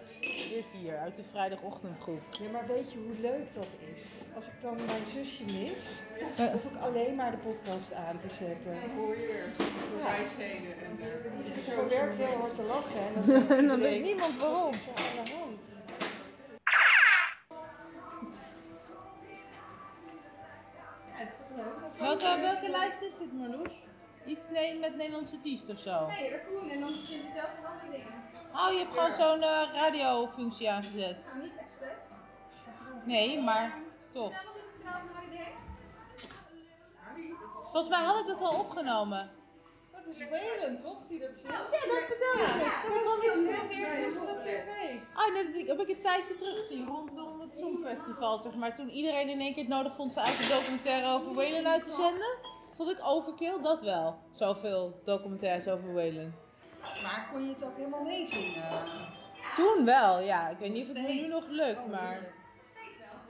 dit 0.50 0.66
hier, 0.72 0.98
uit 0.98 1.16
de 1.16 1.24
vrijdagochtendgroep. 1.32 2.22
Ja, 2.42 2.50
maar 2.50 2.68
weet 2.68 2.92
je 2.92 2.98
hoe 2.98 3.20
leuk 3.20 3.54
dat 3.54 3.68
is? 3.94 4.02
Als 4.36 4.48
ik 4.48 4.54
dan 4.62 4.76
mijn 4.86 5.06
zusje 5.06 5.46
mis, 5.46 6.02
hoef 6.52 6.64
ik 6.64 6.82
alleen 6.82 7.16
maar 7.16 7.32
de 7.32 7.38
podcast 7.38 7.94
aan 7.94 8.20
te 8.20 8.30
zetten. 8.30 8.92
Hoor 8.96 9.18
je 9.18 9.28
weer 9.28 10.04
wijsheden 10.04 10.76
en 10.86 11.00
eh, 11.00 11.48
Ik 11.48 12.18
heel 12.18 12.38
hard 12.38 12.56
te 12.56 12.64
lachen 12.64 13.02
en 13.02 13.14
dan, 13.14 13.26
denkt 13.28 13.52
En 13.52 13.68
dan 13.68 13.80
weet 13.80 14.04
niemand 14.04 14.38
waarom. 14.38 14.74
Aan 14.74 15.26
de 15.26 15.32
hand? 15.32 15.60
Welke, 22.00 22.40
welke 22.42 22.70
lijst 22.70 23.02
is 23.02 23.12
dit, 23.20 23.34
Marloes? 23.34 23.74
Iets 24.26 24.50
nee, 24.50 24.80
met 24.80 24.96
Nederlandse 24.96 25.36
artiest 25.36 25.70
of 25.70 25.80
zo? 25.80 26.08
Nee, 26.08 26.30
raccoon 26.30 26.70
en 26.70 26.80
dan 26.80 26.93
zit 27.48 27.66
andere 27.66 27.90
dingen. 27.92 28.14
Oh, 28.56 28.72
je 28.72 28.78
hebt 28.78 28.98
gewoon 28.98 29.12
zo'n 29.12 29.42
eh, 29.42 29.82
radiofunctie 29.82 30.72
aangezet. 30.72 31.26
Nou, 31.26 31.44
niet 31.44 31.58
expres. 31.58 31.98
Nee, 33.06 33.42
maar 33.42 33.78
toch. 34.12 34.34
Volgens 37.74 37.88
mij 37.88 38.04
had 38.04 38.20
ik 38.20 38.28
dat 38.28 38.42
al 38.42 38.60
opgenomen. 38.60 39.32
Dat 39.92 40.06
is 40.06 40.18
Welen, 40.18 40.80
toch? 40.80 40.98
Die 41.08 41.20
dat 41.20 41.38
zingt? 41.38 41.56
Ja, 41.56 41.58
dat 41.58 41.70
bedoel 41.70 42.46
ik. 42.46 42.62
Ja, 42.62 42.94
Dat 42.94 43.04
was 43.04 43.20
weer 43.20 43.86
gisteren 44.04 44.36
op 44.36 44.42
tv. 44.42 45.02
Oh, 45.16 45.34
nee, 45.34 45.66
dat 45.66 45.78
heb 45.78 45.88
ik 45.88 45.96
een 45.96 46.02
tijdje 46.02 46.36
teruggezien 46.38 46.88
rondom 46.88 47.42
het 47.42 47.50
Songfestival, 47.58 48.38
zeg 48.38 48.56
maar. 48.56 48.76
Toen 48.76 48.90
iedereen 48.90 49.30
in 49.30 49.40
één 49.40 49.54
keer 49.54 49.64
het 49.64 49.74
nodig 49.74 49.96
vond 49.96 50.14
zijn 50.14 50.26
eigen 50.26 50.50
documentaire 50.50 51.08
over 51.08 51.34
Whalen 51.34 51.68
uit 51.68 51.84
te 51.84 51.92
zenden. 51.92 52.38
Vond 52.76 52.92
ik 52.92 53.00
overkill, 53.04 53.62
dat 53.62 53.82
wel. 53.82 54.20
Zoveel 54.32 55.02
documentaires 55.04 55.68
over 55.68 55.94
Whalen. 55.94 56.43
Maar 57.02 57.28
kon 57.32 57.44
je 57.46 57.54
het 57.54 57.64
ook 57.64 57.78
helemaal 57.78 58.04
meezingen? 58.04 58.64
Toen 59.56 59.86
wel, 59.86 60.20
ja. 60.20 60.50
Ik 60.50 60.58
weet 60.58 60.74
niet 60.74 60.90
of 60.90 60.96
het 60.96 61.08
me 61.08 61.14
nu 61.14 61.28
nog 61.28 61.48
lukt, 61.48 61.80
Oh, 61.80 61.90
maar... 61.92 62.20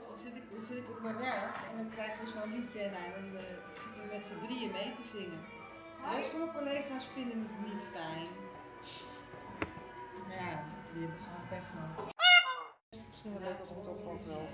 Dan 0.08 0.18
zit, 0.18 0.34
ik, 0.34 0.42
dan 0.54 0.64
zit 0.64 0.76
ik 0.76 0.90
op 0.90 1.00
mijn 1.02 1.16
werk 1.16 1.56
en 1.70 1.76
dan 1.76 1.90
krijgen 1.90 2.24
we 2.24 2.30
zo'n 2.30 2.52
liedje 2.52 2.80
en 2.80 2.92
nou, 2.92 3.04
dan 3.14 3.40
eh, 3.40 3.44
zitten 3.82 4.02
we 4.02 4.14
met 4.16 4.26
z'n 4.26 4.46
drieën 4.46 4.70
mee 4.70 4.94
te 4.94 5.04
zingen. 5.04 5.40
De 6.02 6.16
rest 6.16 6.30
van 6.30 6.38
mijn 6.38 6.52
collega's 6.52 7.06
vinden 7.06 7.48
het 7.48 7.72
niet 7.72 7.84
fijn. 7.92 8.28
Maar 10.28 10.36
ja, 10.36 10.64
die 10.92 11.02
hebben 11.02 11.20
gewoon 11.20 11.48
pech 11.48 11.70
gehad. 11.70 12.12
Misschien 13.10 13.32
wel 13.32 13.48
leuk 13.48 13.60
om 13.68 13.84
toch 13.84 14.12
ook 14.12 14.26
wel. 14.26 14.48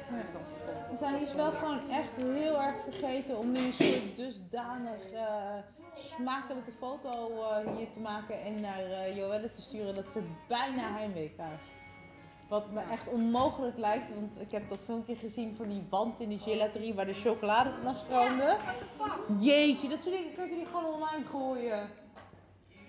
We 0.91 0.97
zijn 0.99 1.19
dus 1.19 1.35
wel 1.35 1.53
gewoon 1.53 1.91
echt 1.91 2.17
heel 2.17 2.61
erg 2.63 2.83
vergeten 2.83 3.39
om 3.39 3.53
nu 3.53 3.59
een 3.59 3.73
soort 3.73 4.17
dusdanig 4.17 5.11
eh, 5.11 5.55
smakelijke 6.01 6.73
foto 6.79 7.43
eh, 7.43 7.77
hier 7.77 7.91
te 7.91 8.01
maken 8.01 8.43
en 8.43 8.61
naar 8.61 8.85
eh 8.85 9.17
Joelle 9.17 9.51
te 9.51 9.63
sturen 9.63 9.95
dat 9.95 10.07
ze 10.13 10.23
bijna 10.49 10.93
heimwee 10.93 11.33
krijgt. 11.35 11.63
Wat 12.49 12.71
me 12.71 12.81
echt 12.91 13.09
onmogelijk 13.09 13.79
lijkt, 13.79 14.15
want 14.15 14.41
ik 14.41 14.51
heb 14.51 14.69
dat 14.69 14.79
filmpje 14.85 15.17
gezien 15.17 15.57
van 15.57 15.69
die 15.69 15.87
wand 15.91 16.21
in 16.21 16.29
die 16.29 16.39
gelaterie 16.39 16.95
waar 16.95 17.07
de 17.07 17.15
chocolade 17.15 17.71
vanaf 17.71 17.97
stroomde. 17.97 18.57
Jeetje, 19.39 19.89
dat 19.89 20.03
soort 20.03 20.15
dingen 20.15 20.35
kun 20.35 20.49
je 20.49 20.57
niet 20.57 20.67
gewoon 20.67 20.95
online 20.95 21.27
gooien. 21.27 21.89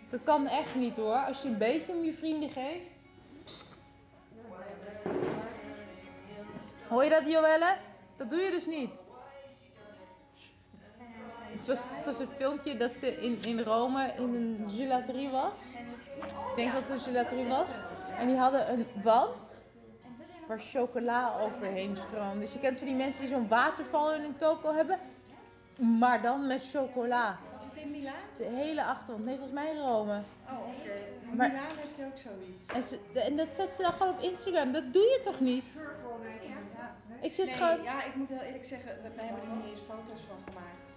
Dat 0.09 0.19
kan 0.23 0.47
echt 0.47 0.75
niet 0.75 0.97
hoor, 0.97 1.25
als 1.25 1.41
je 1.41 1.47
een 1.47 1.57
beetje 1.57 1.91
om 1.93 2.03
je 2.03 2.13
vrienden 2.13 2.49
geeft. 2.49 2.89
Hoor 6.87 7.03
je 7.03 7.09
dat, 7.09 7.25
Joelle? 7.27 7.75
Dat 8.17 8.29
doe 8.29 8.39
je 8.39 8.51
dus 8.51 8.65
niet. 8.65 9.09
Het 11.61 11.69
was, 11.69 11.79
het 11.79 12.05
was 12.05 12.19
een 12.19 12.35
filmpje 12.37 12.77
dat 12.77 12.95
ze 12.95 13.21
in, 13.21 13.39
in 13.41 13.59
Rome 13.59 14.11
in 14.17 14.23
een 14.33 14.69
gelaterie 14.69 15.29
was. 15.29 15.59
Ik 16.49 16.55
denk 16.55 16.73
dat 16.73 16.81
het 16.81 16.91
een 16.91 16.99
gelaterie 16.99 17.47
was. 17.47 17.69
En 18.17 18.27
die 18.27 18.35
hadden 18.35 18.71
een 18.71 18.85
wand 19.03 19.51
waar 20.47 20.59
chocola 20.59 21.39
overheen 21.39 21.97
stroomde. 21.97 22.39
Dus 22.39 22.53
je 22.53 22.59
kent 22.59 22.77
van 22.77 22.87
die 22.87 22.95
mensen 22.95 23.21
die 23.21 23.29
zo'n 23.29 23.47
waterval 23.47 24.13
in 24.13 24.21
hun 24.21 24.37
toko 24.37 24.73
hebben. 24.73 24.99
Maar 25.99 26.21
dan 26.21 26.47
met 26.47 26.69
chocola. 26.69 27.39
Was 27.53 27.63
het 27.63 27.83
in 27.83 27.91
Milaan? 27.91 28.13
De 28.37 28.43
hele 28.43 28.83
achterwand. 28.83 29.25
Nee, 29.25 29.37
volgens 29.37 29.59
mij 29.59 29.71
in 29.71 29.79
Rome. 29.79 30.21
Oh, 30.49 30.59
oké. 30.67 30.91
In 31.21 31.29
Milaan 31.31 31.53
heb 31.53 31.87
je 31.97 32.05
ook 32.05 32.17
zoiets. 32.17 32.65
En, 32.73 32.83
ze, 33.13 33.21
en 33.21 33.35
dat 33.35 33.53
zet 33.53 33.73
ze 33.73 33.81
dan 33.81 33.91
gewoon 33.91 34.13
op 34.13 34.21
Instagram. 34.21 34.71
Dat 34.71 34.93
doe 34.93 35.03
je 35.03 35.19
toch 35.23 35.39
niet? 35.39 35.65
Ja. 35.73 36.95
Ik 37.21 37.33
zit 37.33 37.45
nee, 37.45 37.55
gewoon... 37.55 37.83
Ja, 37.83 38.03
ik 38.03 38.15
moet 38.15 38.29
heel 38.29 38.39
eerlijk 38.39 38.65
zeggen, 38.65 38.91
we 39.01 39.21
hebben 39.21 39.41
er 39.49 39.55
niet 39.55 39.69
eens 39.69 39.79
foto's 39.87 40.21
van 40.27 40.37
gemaakt. 40.47 40.90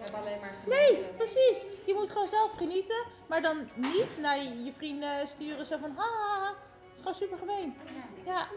We 0.00 0.06
hebben 0.06 0.20
alleen 0.20 0.40
maar 0.40 0.54
Nee, 0.66 1.04
precies. 1.16 1.64
Je 1.86 1.94
moet 1.94 2.10
gewoon 2.10 2.28
zelf 2.28 2.56
genieten, 2.56 3.04
maar 3.26 3.42
dan 3.42 3.68
niet 3.74 4.18
naar 4.18 4.38
je, 4.38 4.72
vrienden 4.76 5.28
sturen 5.28 5.66
zo 5.66 5.76
van 5.78 5.90
ha, 5.96 6.02
ha, 6.02 6.40
ha. 6.40 6.48
Het 6.48 6.92
is 6.94 6.98
gewoon 6.98 7.14
super 7.14 7.38
gemeen. 7.38 7.76
Ja. 8.24 8.48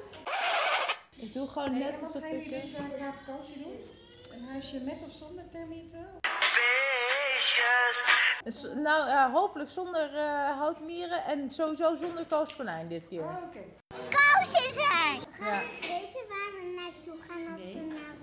Ik 1.15 1.33
doe 1.33 1.47
gewoon 1.47 1.69
Hey, 1.69 1.79
net 1.79 1.93
en 1.93 1.99
wat 1.99 2.07
alsof 2.07 2.21
gaan 2.21 2.31
jullie 2.31 2.55
ik... 2.55 2.61
deze 2.61 2.77
aan 2.77 2.91
vakantie 3.25 3.63
doen? 3.63 3.79
Een 4.31 4.43
huisje 4.43 4.79
met 4.79 5.03
of 5.07 5.11
zonder 5.11 5.49
termieten? 5.51 6.19
Dus, 8.43 8.61
nou, 8.61 9.07
ja, 9.07 9.31
hopelijk 9.31 9.69
zonder 9.69 10.15
eh, 10.15 10.57
houtmieren 10.57 11.23
en 11.23 11.51
sowieso 11.51 11.95
zonder 11.95 12.25
kooskonijn 12.25 12.87
dit 12.87 13.07
keer. 13.07 13.23
Oh, 13.23 13.37
oké. 13.47 13.63
Kousen 14.09 14.73
zijn! 14.73 15.21
Ja. 15.39 15.61
Weten 15.81 16.27
waar 16.29 16.51
we 16.53 16.73
naartoe 16.75 17.21
gaan 17.27 17.53
als 17.53 17.61
we 17.61 17.81
naar 17.81 18.15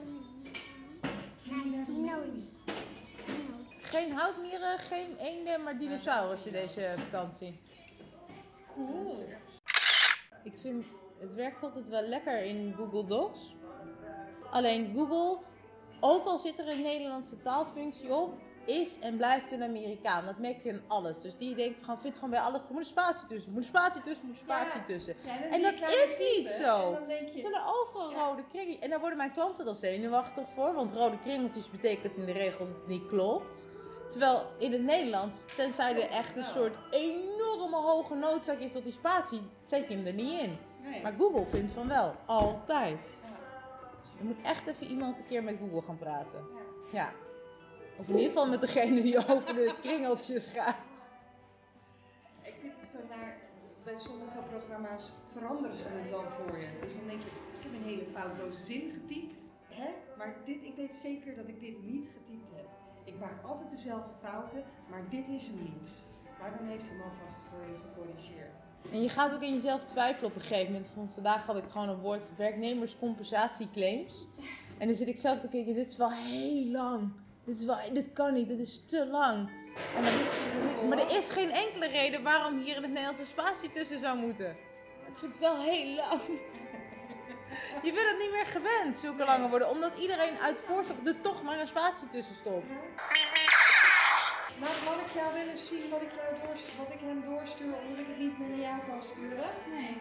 Naar 1.64 1.84
Tino's. 1.84 2.59
Geen 3.90 4.12
houtmieren, 4.12 4.78
geen 4.78 5.16
eenden, 5.16 5.62
maar 5.62 5.78
dinosaurussen 5.78 6.52
deze 6.52 6.94
vakantie. 6.96 7.60
Cool. 8.74 9.16
Ik 10.44 10.52
vind, 10.60 10.84
het 11.18 11.34
werkt 11.34 11.62
altijd 11.62 11.88
wel 11.88 12.02
lekker 12.02 12.42
in 12.42 12.74
Google 12.76 13.04
Docs. 13.04 13.54
Alleen 14.50 14.92
Google, 14.94 15.38
ook 16.00 16.26
al 16.26 16.38
zit 16.38 16.58
er 16.58 16.68
een 16.68 16.82
Nederlandse 16.82 17.42
taalfunctie 17.42 18.14
op, 18.14 18.32
is 18.64 18.98
en 18.98 19.16
blijft 19.16 19.52
een 19.52 19.62
Amerikaan. 19.62 20.24
Dat 20.24 20.38
merk 20.38 20.62
je 20.62 20.68
in 20.68 20.82
alles. 20.86 21.20
Dus 21.20 21.36
die 21.36 21.54
denkt 21.54 21.84
gewoon, 21.84 22.00
vindt 22.00 22.16
gewoon 22.16 22.30
bij 22.30 22.40
alles, 22.40 22.60
er 22.60 22.66
moet 22.70 22.78
een 22.78 22.84
spatie 22.84 23.28
tussen, 23.28 23.52
moet 23.52 23.62
een 23.62 23.68
spatie 23.68 24.02
tussen, 24.02 24.26
moet 24.26 24.36
een 24.36 24.42
spatie 24.42 24.84
tussen. 24.84 25.16
Ja, 25.24 25.42
En 25.42 25.62
dat 25.62 25.74
is 25.74 26.18
niet 26.18 26.48
zo. 26.48 26.92
Er 26.92 27.54
er 27.54 27.62
overal 27.66 28.12
rode 28.12 28.44
kringen. 28.52 28.80
En 28.80 28.90
daar 28.90 29.00
worden 29.00 29.18
mijn 29.18 29.32
klanten 29.32 29.64
dan 29.64 29.74
zenuwachtig 29.74 30.44
voor. 30.54 30.74
Want 30.74 30.94
rode 30.94 31.18
kringeltjes 31.18 31.70
betekent 31.70 32.16
in 32.16 32.24
de 32.24 32.32
regel 32.32 32.66
dat 32.66 32.76
het 32.76 32.86
niet 32.86 33.06
klopt. 33.08 33.68
Terwijl 34.10 34.46
in 34.58 34.72
het 34.72 34.82
Nederlands, 34.82 35.36
tenzij 35.56 35.94
er 36.02 36.10
echt 36.10 36.36
een 36.36 36.44
soort 36.44 36.76
enorme 36.90 37.76
hoge 37.76 38.14
noodzaak 38.14 38.58
is 38.58 38.72
tot 38.72 38.82
die 38.84 38.92
spatie, 38.92 39.40
zet 39.64 39.88
je 39.88 39.94
hem 39.94 40.06
er 40.06 40.12
niet 40.12 40.40
in. 40.40 40.58
nee. 40.82 41.02
Maar 41.02 41.12
Google 41.12 41.46
vindt 41.50 41.72
van 41.72 41.88
wel, 41.88 42.14
altijd. 42.26 43.18
Dus 44.02 44.10
je 44.18 44.24
moet 44.24 44.36
echt 44.42 44.66
even 44.66 44.86
iemand 44.86 45.18
een 45.18 45.26
keer 45.26 45.44
met 45.44 45.56
Google 45.58 45.82
gaan 45.82 45.98
praten. 45.98 46.46
Ja. 46.92 47.12
Of 47.96 48.08
in 48.08 48.14
ieder 48.14 48.28
geval 48.28 48.48
met 48.48 48.60
degene 48.60 49.00
die 49.00 49.18
over 49.18 49.54
de 49.54 49.74
kringeltjes 49.80 50.46
gaat. 50.46 51.10
Ik 52.42 52.54
vind 52.60 52.72
het 52.80 52.90
zo 52.90 52.98
naar, 53.08 53.36
bij 53.84 53.98
sommige 53.98 54.38
programma's 54.50 55.12
veranderen 55.32 55.76
ze 55.76 55.88
het 55.88 56.10
dan 56.10 56.24
voor 56.24 56.58
je. 56.58 56.68
Dus 56.82 56.94
dan 56.94 57.06
denk 57.06 57.20
je, 57.20 57.28
ik 57.28 57.62
heb 57.62 57.72
een 57.72 57.88
hele 57.88 58.04
foutloze 58.14 58.60
zin 58.60 58.90
getypt. 58.90 59.34
Hè? 59.68 59.88
Maar 60.18 60.34
dit, 60.44 60.62
ik 60.62 60.76
weet 60.76 60.94
zeker 60.94 61.36
dat 61.36 61.48
ik 61.48 61.60
dit 61.60 61.82
niet 61.82 62.06
getypt 62.06 62.48
heb. 62.54 62.66
Ik 63.12 63.20
maak 63.20 63.42
altijd 63.50 63.70
dezelfde 63.70 64.10
fouten, 64.22 64.62
maar 64.90 65.02
dit 65.10 65.28
is 65.28 65.46
hem 65.46 65.62
niet. 65.62 65.90
Maar 66.38 66.52
dan 66.58 66.66
heeft 66.66 66.88
hij 66.88 66.96
man 66.96 67.12
vast 67.24 67.36
voor 67.50 67.62
je 67.66 67.76
gecorrigeerd. 67.86 68.54
En 68.92 69.02
je 69.02 69.08
gaat 69.08 69.34
ook 69.34 69.42
in 69.42 69.52
jezelf 69.52 69.84
twijfelen 69.84 70.30
op 70.30 70.36
een 70.36 70.42
gegeven 70.42 70.72
moment. 70.72 70.90
Van 70.94 71.08
vandaag 71.08 71.46
had 71.46 71.56
ik 71.56 71.64
gewoon 71.68 71.88
een 71.88 72.00
woord 72.00 72.36
werknemerscompensatieclaims. 72.36 74.26
En 74.78 74.86
dan 74.86 74.96
zit 74.96 75.08
ik 75.08 75.16
zelf 75.16 75.40
te 75.40 75.48
kijken, 75.48 75.74
dit 75.74 75.88
is 75.88 75.96
wel 75.96 76.12
heel 76.12 76.64
lang. 76.64 77.12
Dit, 77.44 77.58
is 77.58 77.64
wel, 77.64 77.76
dit 77.92 78.12
kan 78.12 78.32
niet, 78.32 78.48
dit 78.48 78.58
is 78.58 78.84
te 78.84 79.06
lang. 79.06 79.50
En 79.96 80.88
maar 80.88 80.98
er 80.98 81.16
is 81.16 81.30
geen 81.30 81.50
enkele 81.50 81.86
reden 81.86 82.22
waarom 82.22 82.58
hier 82.58 82.76
in 82.76 82.82
het 82.82 82.90
Nederlands 82.90 83.20
een 83.20 83.26
spatie 83.26 83.70
tussen 83.70 84.00
zou 84.00 84.18
moeten. 84.18 84.50
Ik 85.06 85.18
vind 85.18 85.32
het 85.32 85.40
wel 85.40 85.60
heel 85.60 85.94
lang. 85.94 86.20
Je 87.86 87.92
bent 87.92 88.08
het 88.08 88.18
niet 88.18 88.30
meer 88.30 88.46
gewend, 88.46 88.98
zulke 88.98 89.24
lange 89.24 89.48
woorden. 89.48 89.68
Omdat 89.70 89.92
iedereen 89.98 90.38
uit 90.38 90.58
voorzorg 90.66 90.98
er 91.04 91.20
toch 91.20 91.42
maar 91.42 91.58
een 91.58 91.66
spatie 91.66 92.08
tussen 92.10 92.34
stopt. 92.34 92.68
Maar 94.60 94.76
mag 94.84 95.00
ik 95.06 95.12
jou 95.14 95.34
willen 95.34 95.58
zien 95.58 95.90
wat 95.90 96.02
ik, 96.02 96.10
jou 96.16 96.56
wat 96.78 96.94
ik 96.94 97.00
hem 97.00 97.24
doorstuur 97.24 97.74
omdat 97.82 97.98
ik 97.98 98.06
het 98.06 98.18
niet 98.18 98.38
meer 98.38 98.48
naar 98.48 98.66
jou 98.68 98.78
kan 98.88 99.02
sturen? 99.02 99.50
Nee. 99.70 99.96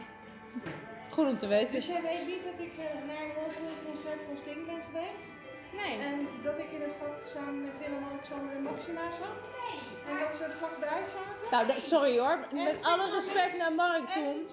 Goed 1.10 1.28
om 1.28 1.38
te 1.38 1.48
weten. 1.48 1.74
Dus 1.74 1.86
jij 1.86 2.02
weet 2.02 2.28
niet 2.28 2.44
dat 2.44 2.66
ik 2.68 2.74
eh, 2.78 2.86
naar 3.08 3.24
een 3.24 3.36
heel 3.40 3.52
veel 3.60 3.76
concert 3.86 4.20
van 4.26 4.38
Sting 4.38 4.66
ben 4.66 4.82
geweest? 4.88 5.30
Nee. 5.72 6.00
En 6.00 6.28
dat 6.44 6.58
ik 6.60 6.72
in 6.72 6.82
het 6.82 6.96
vak 7.00 7.16
samen 7.34 7.62
met 7.62 7.72
Willem-Alexander 7.80 8.56
en 8.56 8.64
Maxima 8.64 9.12
zat? 9.12 9.36
Nee. 9.60 9.80
En 10.08 10.20
dat 10.20 10.38
ze 10.38 10.52
vlakbij 10.58 11.04
zaten? 11.16 11.68
Nou, 11.68 11.82
sorry 11.82 12.20
hoor. 12.20 12.40
Met 12.52 12.78
alle 12.82 13.12
respect 13.12 13.58
naar 13.58 13.74
Mark 13.74 14.08
en 14.08 14.14
toen. 14.14 14.48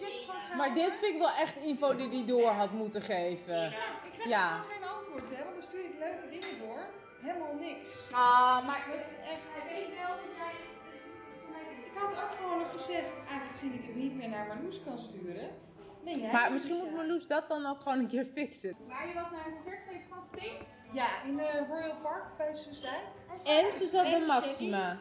Maar 0.57 0.75
dit 0.75 0.97
vind 0.97 1.14
ik 1.14 1.19
wel 1.19 1.31
echt 1.31 1.57
info 1.57 1.97
die 1.97 2.09
hij 2.09 2.27
door 2.27 2.49
had 2.51 2.71
moeten 2.73 3.03
geven. 3.03 3.64
Ik 3.66 4.12
krijg 4.12 4.29
Ja. 4.29 4.49
gewoon 4.49 4.73
geen 4.73 4.88
antwoord, 4.97 5.37
hè? 5.37 5.42
Want 5.45 5.55
dan 5.55 5.62
stuur 5.62 5.85
ik 5.85 5.95
leuke 5.99 6.29
dingen 6.31 6.59
door. 6.59 6.79
Helemaal 7.21 7.55
niks. 7.55 8.12
Ah, 8.12 8.66
maar 8.66 8.85
Het 8.87 9.07
is 9.07 9.12
echt... 9.31 9.45
Ik 11.87 12.03
had 12.03 12.23
ook 12.25 12.35
gewoon 12.40 12.59
nog 12.59 12.73
gezegd, 12.73 13.11
aangezien 13.31 13.73
ik 13.75 13.83
het 13.87 13.95
niet 13.95 14.14
meer 14.14 14.29
naar 14.29 14.47
Marloes 14.47 14.81
kan 14.85 14.99
sturen. 14.99 15.49
Ben 16.05 16.19
jij 16.21 16.33
Maar 16.33 16.53
misschien 16.53 16.77
ja. 16.77 16.83
moet 16.83 16.95
Marloes 16.95 17.27
dat 17.27 17.49
dan 17.49 17.66
ook 17.66 17.81
gewoon 17.81 17.99
een 17.99 18.09
keer 18.09 18.27
fixen. 18.35 18.77
Maar 18.88 19.07
je 19.09 19.14
was 19.14 19.31
naar 19.31 19.47
een 19.47 19.55
concert 19.55 19.81
geweest 19.87 20.07
van 20.09 20.23
Sting? 20.35 20.53
Ja, 20.92 21.23
in 21.23 21.37
de 21.37 21.66
Royal 21.69 21.97
Park 22.03 22.25
bij 22.37 22.55
Soestdijk. 22.55 23.03
En 23.47 23.75
ze 23.75 23.87
zat 23.87 24.03
bij 24.03 24.21
Maxima. 24.27 24.97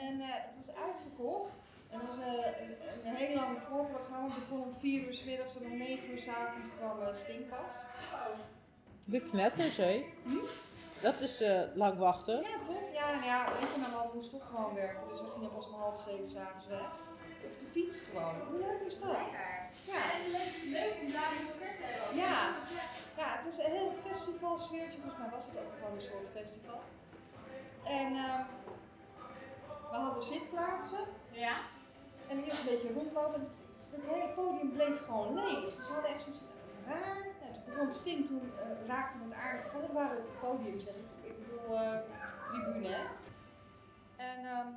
En 0.00 0.20
eh, 0.20 0.26
het 0.30 0.66
was 0.66 0.74
uitverkocht. 0.86 1.76
En 1.90 1.98
het 1.98 2.06
was 2.06 2.18
eh, 2.18 2.60
een, 2.60 2.76
een 3.04 3.14
heel 3.14 3.34
lang 3.34 3.58
voorprogramma. 3.68 4.28
Het 4.28 4.38
begon 4.38 4.62
om 4.62 4.74
4 4.78 5.06
uur 5.06 5.14
s 5.14 5.24
middags 5.24 5.56
en 5.56 5.64
om 5.64 5.76
9 5.76 6.10
uur 6.10 6.18
s 6.18 6.28
avonds 6.28 6.70
kwam 6.76 7.00
uh, 7.00 7.14
Sting 7.14 7.48
pas. 7.48 7.74
De 9.04 9.20
knetters, 9.20 9.76
hé. 9.76 10.04
Dat 11.00 11.20
is 11.20 11.40
eh, 11.40 11.60
lang 11.74 11.98
wachten. 11.98 12.42
Ja, 12.42 12.58
toch? 12.64 12.82
Ja, 12.92 13.10
nou 13.14 13.24
ja, 13.24 13.46
ik 13.46 13.74
en 13.74 13.80
mijn 13.80 13.92
man 13.92 14.10
moest 14.14 14.30
toch 14.30 14.46
gewoon 14.46 14.74
werken. 14.74 15.08
Dus 15.08 15.20
we 15.20 15.30
gingen 15.30 15.52
pas 15.52 15.66
om 15.66 15.74
half 15.74 16.00
zeven 16.00 16.30
s'avonds 16.30 16.66
weg. 16.66 16.90
Op 17.44 17.58
de 17.58 17.66
fiets 17.66 18.00
gewoon. 18.00 18.34
Hoe 18.50 18.58
leuk 18.58 18.80
is 18.86 18.98
dat? 19.00 19.10
Ja. 19.86 20.02
En 20.14 20.20
het 20.24 20.56
is 20.56 20.70
leuk, 20.78 20.94
om 21.04 21.12
daar 21.12 21.32
een 21.32 21.46
concert 21.50 21.76
te 21.80 21.84
hebben. 21.86 22.16
Ja. 22.16 22.36
ja, 23.20 23.26
het 23.36 23.46
is 23.46 23.58
een 23.64 23.72
heel 23.78 23.92
festivalsfeertje. 24.06 24.98
Volgens 25.00 25.20
mij 25.22 25.30
was 25.30 25.46
het 25.46 25.56
ook 25.58 25.72
gewoon 25.78 25.94
een 25.94 26.08
soort 26.10 26.28
festival. 26.38 26.80
En 27.84 28.10
ehm, 28.14 28.42
hadden 30.18 30.40
zitplaatsen. 30.40 31.04
Ja. 31.30 31.56
En 32.28 32.38
eerst 32.44 32.60
een 32.60 32.66
beetje 32.66 32.92
rondlopen. 32.92 33.40
Het, 33.40 33.50
het 33.90 34.04
hele 34.04 34.28
podium 34.34 34.72
bleef 34.72 35.04
gewoon 35.04 35.34
leeg. 35.34 35.76
Dus 35.76 35.86
we 35.86 35.92
hadden 35.92 36.10
echt 36.10 36.22
zoiets 36.22 36.42
raar. 36.86 37.26
Ja, 37.40 37.52
toen 37.52 37.62
begon 37.64 37.92
Sting, 37.92 38.26
toen 38.26 38.52
eh, 38.58 38.86
raakte 38.86 39.18
het 39.24 39.32
aardig 39.32 39.70
vol. 39.70 39.80
Het 39.80 39.92
waren 39.92 40.16
het 40.16 40.40
podium, 40.40 40.80
zeg 40.80 40.94
ik. 40.94 41.30
Ik 41.30 41.36
bedoel, 41.38 41.76
eh, 41.76 42.00
tribune, 42.46 42.88
hè. 42.88 43.02
En 44.16 44.38
ehm, 44.38 44.68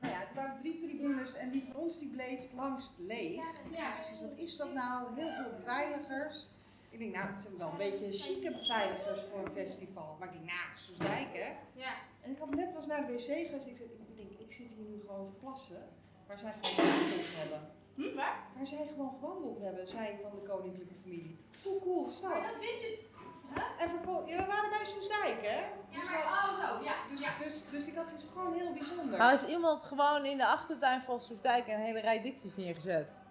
nou 0.00 0.12
ja, 0.14 0.18
het 0.18 0.34
waren 0.34 0.60
drie 0.60 0.78
tribunes 0.78 1.34
en 1.34 1.50
die 1.50 1.64
van 1.64 1.76
ons 1.76 1.98
die 1.98 2.08
bleef 2.08 2.40
het 2.40 2.52
langst 2.52 2.92
leeg. 2.98 3.44
Ja. 3.70 4.02
Zei, 4.02 4.20
wat 4.20 4.38
is 4.38 4.56
dat 4.56 4.72
nou? 4.72 5.14
Heel 5.14 5.32
veel 5.32 5.50
beveiligers. 5.56 6.46
Ik 6.90 6.98
denk, 6.98 7.14
nou, 7.14 7.26
het 7.26 7.40
zijn 7.42 7.58
wel 7.58 7.70
een 7.70 7.76
beetje 7.76 8.12
chique 8.12 8.50
beveiligers 8.50 9.20
voor 9.22 9.46
een 9.46 9.52
festival. 9.52 10.16
Maar 10.18 10.28
ik 10.28 10.34
denk, 10.34 10.44
nou, 10.44 10.76
Soesdijk, 10.76 11.28
hè. 11.32 11.56
Ja. 11.72 11.92
En 12.22 12.30
ik 12.30 12.38
had 12.38 12.54
net 12.54 12.74
was 12.74 12.86
naar 12.86 13.06
de 13.06 13.12
wc 13.12 13.20
geweest. 13.46 13.66
Ik, 13.66 13.76
zei, 13.76 13.88
ik 14.08 14.16
denk, 14.16 14.30
ik 14.38 14.52
zit 14.52 14.70
hier 14.72 14.84
nu 14.86 15.00
gewoon 15.06 15.26
te 15.26 15.32
plassen. 15.32 15.88
Waar 16.26 16.38
zij 16.38 16.52
gewoon 16.60 16.74
gewandeld 16.76 17.36
hebben. 17.36 17.60
Hm, 17.94 18.14
waar? 18.16 18.36
Waar 18.56 18.66
zij 18.66 18.86
gewoon 18.90 19.14
gewandeld 19.20 19.58
hebben, 19.58 19.88
zij 19.88 20.18
van 20.22 20.30
de 20.34 20.42
koninklijke 20.42 20.94
familie. 21.02 21.38
Hoe 21.62 21.80
cool 21.80 22.06
is 22.06 22.20
dat? 22.20 22.30
Maar 22.30 22.42
dat 22.42 22.58
wist 22.58 22.80
je. 22.80 23.10
En 23.78 23.88
vervolgens, 23.88 24.30
ja, 24.30 24.36
we 24.36 24.46
waren 24.46 24.70
bij 24.70 24.84
Soesdijk, 24.86 25.38
hè? 25.46 25.60
Ja, 25.88 26.00
Dus, 26.00 26.10
maar 26.10 26.22
oh 26.22 26.76
zo, 26.78 26.84
ja. 26.84 26.94
dus, 27.10 27.20
ja. 27.20 27.30
dus, 27.42 27.64
dus 27.70 27.86
ik 27.86 27.94
had 27.94 28.08
zoiets 28.08 28.26
gewoon 28.32 28.52
heel 28.52 28.72
bijzonder. 28.72 29.18
Nou 29.18 29.34
is 29.34 29.44
iemand 29.44 29.82
gewoon 29.84 30.24
in 30.24 30.36
de 30.36 30.46
achtertuin 30.46 31.02
van 31.02 31.20
Soestdijk 31.20 31.68
een 31.68 31.78
hele 31.80 32.00
rij 32.00 32.22
dicties 32.22 32.56
neergezet. 32.56 33.22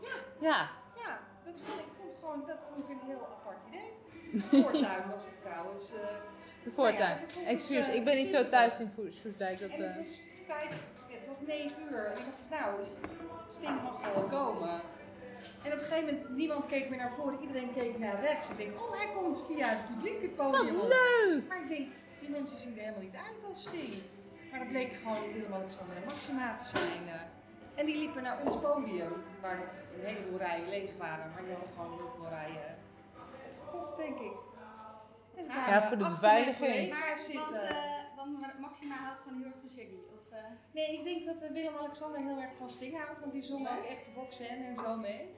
Ja. 0.00 0.08
Ja. 0.40 0.70
Ja, 0.96 1.18
dat 1.44 1.54
vond 1.64 1.78
ik, 1.80 1.86
vond 2.00 2.12
gewoon, 2.20 2.44
dat 2.46 2.58
vond 2.72 2.84
ik 2.84 2.90
een 2.90 3.06
heel 3.06 3.26
apart 3.26 3.58
idee. 3.68 3.92
De 4.32 4.62
voortuin 4.62 5.08
was 5.08 5.24
het 5.24 5.40
trouwens. 5.42 5.92
eh, 5.94 5.98
De 6.68 6.74
voortuin. 6.74 6.98
Nou 6.98 7.10
ja, 7.10 7.26
vervolgens, 7.26 7.54
Excuus, 7.54 7.86
eh, 7.88 7.94
ik 7.94 8.04
ben 8.04 8.16
niet 8.16 8.30
zo 8.30 8.36
zitten 8.36 8.50
thuis 8.50 8.78
in 8.78 8.92
Soestdijk. 9.22 9.58
Dat, 9.60 9.70
En 9.70 9.82
het 9.82 9.90
eh, 9.90 9.96
was 9.96 10.20
vijf, 10.46 10.70
ja, 11.08 11.14
het 11.18 11.26
was 11.26 11.40
negen 11.40 11.82
uur. 11.90 12.04
En 12.06 12.18
ik 12.18 12.24
gezegd, 12.30 12.50
nou, 12.50 12.84
Sting 13.48 13.82
mag 13.82 13.96
gewoon 14.02 14.28
komen. 14.28 14.80
En 15.64 15.72
op 15.72 15.78
een 15.78 15.84
gegeven 15.84 16.04
moment, 16.14 16.36
niemand 16.36 16.66
keek 16.66 16.88
meer 16.88 16.98
naar 16.98 17.12
voren, 17.16 17.40
iedereen 17.40 17.72
keek 17.74 17.98
naar 17.98 18.20
rechts. 18.20 18.48
Ik 18.50 18.56
denk, 18.56 18.80
oh, 18.82 18.92
hij 18.96 19.08
komt 19.16 19.42
via 19.46 19.68
het 19.68 19.86
publiek 19.88 20.22
het 20.22 20.36
podium 20.36 20.76
Wat 20.76 20.88
leuk! 20.88 21.48
Maar 21.48 21.62
ik 21.62 21.68
denk, 21.68 21.88
die 22.20 22.30
mensen 22.30 22.58
zien 22.58 22.72
er 22.76 22.80
helemaal 22.80 23.02
niet 23.02 23.16
uit 23.26 23.50
als 23.50 23.62
Sting. 23.62 23.94
Maar 24.50 24.58
dat 24.58 24.68
bleek 24.68 24.92
gewoon 25.02 25.32
Willem-Alexander 25.32 25.96
en 25.96 26.04
Maxima 26.04 26.56
te 26.56 26.66
zijn. 26.66 27.08
eh. 27.08 27.20
En 27.74 27.86
die 27.86 27.96
liepen 27.96 28.22
naar 28.22 28.38
ons 28.44 28.56
podium, 28.58 29.12
waar 29.40 29.56
nog 29.56 29.66
een 29.94 30.04
heleboel 30.06 30.38
rijen 30.38 30.68
leeg 30.68 30.96
waren. 30.96 31.30
Maar 31.32 31.42
die 31.42 31.52
hadden 31.52 31.72
gewoon 31.76 31.92
heel 31.96 32.12
veel 32.16 32.28
rijen 32.28 32.76
opgekocht, 33.60 33.96
denk 33.96 34.18
ik. 34.18 34.32
Ja, 35.46 35.82
voor 35.88 35.98
de 35.98 36.08
beveiliging. 36.08 36.90
Maar 36.90 37.16
zitten. 37.18 37.42
want, 38.16 38.42
eh, 38.42 38.48
want 38.48 38.58
Maxima 38.60 38.94
houdt 38.94 39.20
gewoon 39.20 39.38
heel 39.38 39.46
erg 39.46 39.60
van 39.60 39.70
Shaggy. 39.70 39.98
Of, 40.14 40.32
eh, 40.32 40.44
Nee, 40.72 40.98
ik 40.98 41.04
denk 41.04 41.26
dat 41.26 41.42
eh, 41.42 41.50
Willem-Alexander 41.50 42.20
heel 42.20 42.38
erg 42.38 42.56
van 42.56 42.68
Sting 42.68 42.96
houdt, 42.98 43.20
want 43.20 43.32
die 43.32 43.42
zong 43.42 43.68
ook 43.68 43.84
echt 43.84 44.08
Roxanne 44.14 44.64
en 44.64 44.76
zo 44.76 44.96
mee. 44.96 45.34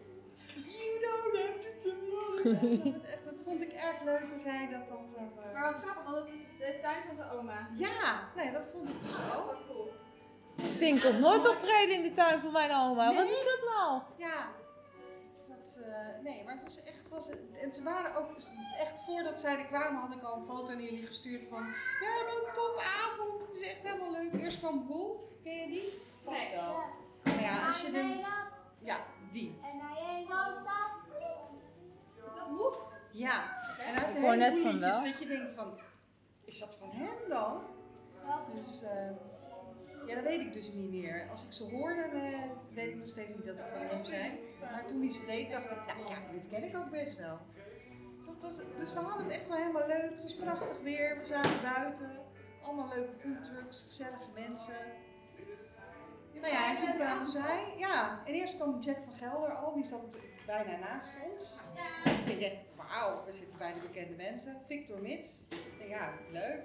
You 0.55 1.01
don't 1.01 1.37
have 1.43 1.59
to 1.59 1.69
tell 1.83 1.97
me. 2.03 2.93
dat, 2.93 3.03
echt, 3.05 3.25
dat 3.25 3.35
vond 3.45 3.63
ik 3.63 3.73
erg 3.73 4.03
leuk 4.05 4.31
dat 4.31 4.45
hij 4.45 4.69
dat 4.71 4.89
dan 4.89 5.09
zo... 5.15 5.21
Maar 5.53 5.73
wat 5.73 5.83
grappig, 5.83 6.05
want 6.05 6.17
dat 6.17 6.29
is 6.29 6.41
de 6.59 6.79
tuin 6.83 7.03
van 7.07 7.17
zijn 7.17 7.31
oma. 7.31 7.69
Ja, 7.77 8.29
nee, 8.37 8.53
dat 8.53 8.67
vond 8.73 8.89
ik 8.89 9.03
dus 9.03 9.11
Dat 9.17 9.27
is 9.27 9.37
ook. 9.37 9.47
wel 9.47 9.59
cool. 9.69 9.93
Sting 10.69 11.01
komt 11.03 11.19
nooit 11.19 11.49
optreden 11.49 11.95
in 11.95 12.03
de 12.03 12.13
tuin 12.13 12.41
van 12.41 12.53
mijn 12.53 12.73
oma. 12.73 13.15
Wat 13.15 13.29
is 13.29 13.45
dat 13.45 13.69
nou? 13.77 14.03
Ja. 14.17 14.49
Eh, 15.83 16.23
nee, 16.23 16.45
maar 16.45 16.55
het 16.55 16.63
was 16.63 16.83
echt... 16.85 17.09
Was, 17.09 17.29
en 17.61 17.75
ze 17.75 17.83
waren 17.83 18.15
ook 18.17 18.31
echt 18.79 19.01
voordat 19.07 19.41
zij 19.41 19.59
er 19.59 19.65
kwamen, 19.67 20.01
had 20.01 20.13
ik 20.17 20.23
al 20.23 20.37
een 20.37 20.47
foto 20.47 20.73
naar 20.73 20.83
jullie 20.83 21.07
gestuurd 21.07 21.47
van... 21.49 21.67
Ja, 22.01 22.21
een 22.21 22.55
topavond. 22.55 23.47
Het 23.47 23.57
is 23.57 23.67
echt 23.67 23.83
helemaal 23.83 24.13
leuk. 24.13 24.33
Eerst 24.33 24.59
kwam 24.59 24.87
Wolf, 24.87 25.21
ken 25.43 25.55
je 25.55 25.67
die? 25.69 26.03
Nee. 26.27 26.51
wel. 26.55 26.77
Nou 27.23 27.41
ja, 27.41 27.67
als 27.69 27.81
je 27.81 27.91
hem... 27.93 28.25
Ja, 28.79 28.97
die. 29.31 29.59
En 29.63 29.81
hij 29.81 30.27
dan 30.29 30.55
staat. 30.55 30.91
Is 32.27 32.35
dat 32.35 32.47
hoe? 32.49 32.75
Ja. 33.11 33.61
En 33.79 33.95
uit 33.99 34.13
de 34.13 34.19
Ik 34.19 34.25
hoor 34.25 34.33
hele 34.33 34.51
net 34.51 34.59
van 34.59 34.81
wel. 34.81 35.05
dat 35.05 35.19
je 35.19 35.27
denkt 35.27 35.51
van... 35.51 35.79
Is 36.45 36.59
dat 36.59 36.77
van 36.79 36.91
hem 36.93 37.29
dan? 37.29 37.63
Dus... 38.55 38.83
eh, 38.83 39.11
ja, 40.07 40.15
dat 40.15 40.25
weet 40.25 40.41
ik 40.41 40.53
dus 40.53 40.73
niet 40.73 40.91
meer. 40.91 41.27
Als 41.31 41.45
ik 41.45 41.53
ze 41.53 41.65
hoor, 41.65 41.95
dan 41.95 42.21
eh, 42.21 42.41
weet 42.75 42.89
ik 42.89 42.97
nog 42.97 43.09
steeds 43.09 43.35
niet 43.35 43.47
dat 43.47 43.59
ze 43.59 43.65
van 43.73 43.87
hem 43.87 44.05
zijn. 44.05 44.39
Maar 44.61 44.85
toen 44.87 45.01
hij 45.01 45.11
ze 45.11 45.27
deed, 45.27 45.51
dacht 45.51 45.71
ik, 45.71 45.97
nou 45.97 46.09
ja, 46.09 46.33
dit 46.33 46.49
ken 46.49 46.65
ik 46.65 46.77
ook 46.77 46.91
best 46.91 47.19
wel. 47.19 47.39
Dus 48.43 48.57
dat 48.57 48.79
Dus 48.79 48.95
we 48.95 49.01
hadden 49.01 49.27
het 49.27 49.35
echt 49.35 49.49
wel 49.49 49.57
helemaal 49.57 49.87
leuk. 49.87 50.11
Het 50.11 50.23
was 50.23 50.37
prachtig 50.37 50.81
weer. 50.83 51.19
We 51.19 51.25
zaten 51.25 51.63
buiten. 51.63 52.11
Allemaal 52.63 52.89
leuke 52.89 53.13
foodtrucks, 53.19 53.83
gezellige 53.83 54.31
mensen. 54.35 54.75
Nou 56.33 56.53
ja, 56.53 56.77
en 56.77 56.77
toen 56.77 56.95
kwamen 56.95 57.27
zij. 57.27 57.75
Ja, 57.77 58.23
en 58.27 58.35
eerst 58.35 58.57
kwam 58.57 58.81
Jack 58.81 59.03
van 59.03 59.13
Gelder 59.13 59.51
al. 59.51 59.75
Die 59.75 59.85
zat 59.85 60.17
bijna 60.47 60.77
naast 60.77 61.13
ons. 61.33 61.61
Ik 62.05 62.27
denk 62.27 62.41
echt, 62.41 62.57
wauw, 62.77 63.25
we 63.25 63.33
zitten 63.33 63.59
bij 63.59 63.75
de 63.75 63.81
bekende 63.81 64.15
mensen. 64.15 64.57
Victor 64.67 65.03
Mits. 65.03 65.47
Ik 65.49 65.79
denk, 65.79 65.91
ja, 65.91 66.13
leuk. 66.31 66.61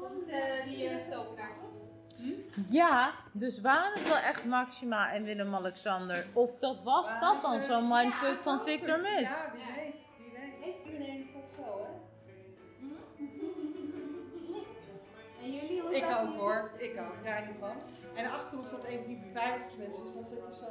Dat 0.00 0.22
is 0.22 0.26
eh, 0.26 0.64
die 0.64 0.90
uh, 0.90 1.10
tovenaar, 1.10 1.54
toch? 1.60 1.87
Ja, 2.70 3.12
dus 3.32 3.60
waren 3.60 3.92
het 3.92 4.08
wel 4.08 4.16
echt 4.16 4.44
Maxima 4.44 5.12
en 5.12 5.24
Willem-Alexander? 5.24 6.26
Of 6.32 6.58
dat 6.58 6.82
was 6.82 7.04
Waren 7.04 7.20
dat 7.20 7.42
dan 7.42 7.62
zo'n 7.62 7.88
mindfuck 7.88 8.36
Ja, 8.36 8.42
van 8.42 8.56
dat 8.56 8.66
Victor. 8.66 9.00
Mits? 9.00 9.20
Ja, 9.20 9.52
wie 9.52 9.64
weet, 9.74 9.94
wie 10.18 10.32
weet. 10.32 10.92
Iedereen 10.92 11.26
staat 11.26 11.50
zo, 11.50 11.78
hè? 11.78 11.86
En 15.42 15.52
jullie, 15.52 15.80
hoe 15.80 15.96
Ik 15.96 16.04
ook 16.04 16.36
hoor, 16.36 16.70
ik 16.78 17.00
ook, 17.00 17.24
daar 17.24 17.46
niet 17.46 17.56
van. 17.60 17.76
En 18.14 18.24
achter 18.24 18.58
ons 18.58 18.68
zat 18.68 18.84
een 18.88 18.98
van 18.98 19.06
die 19.06 19.18
beveiligingsmensen, 19.32 20.02
dus 20.02 20.12
dan 20.14 20.24
zit 20.24 20.38
je 20.48 20.54
zo. 20.64 20.66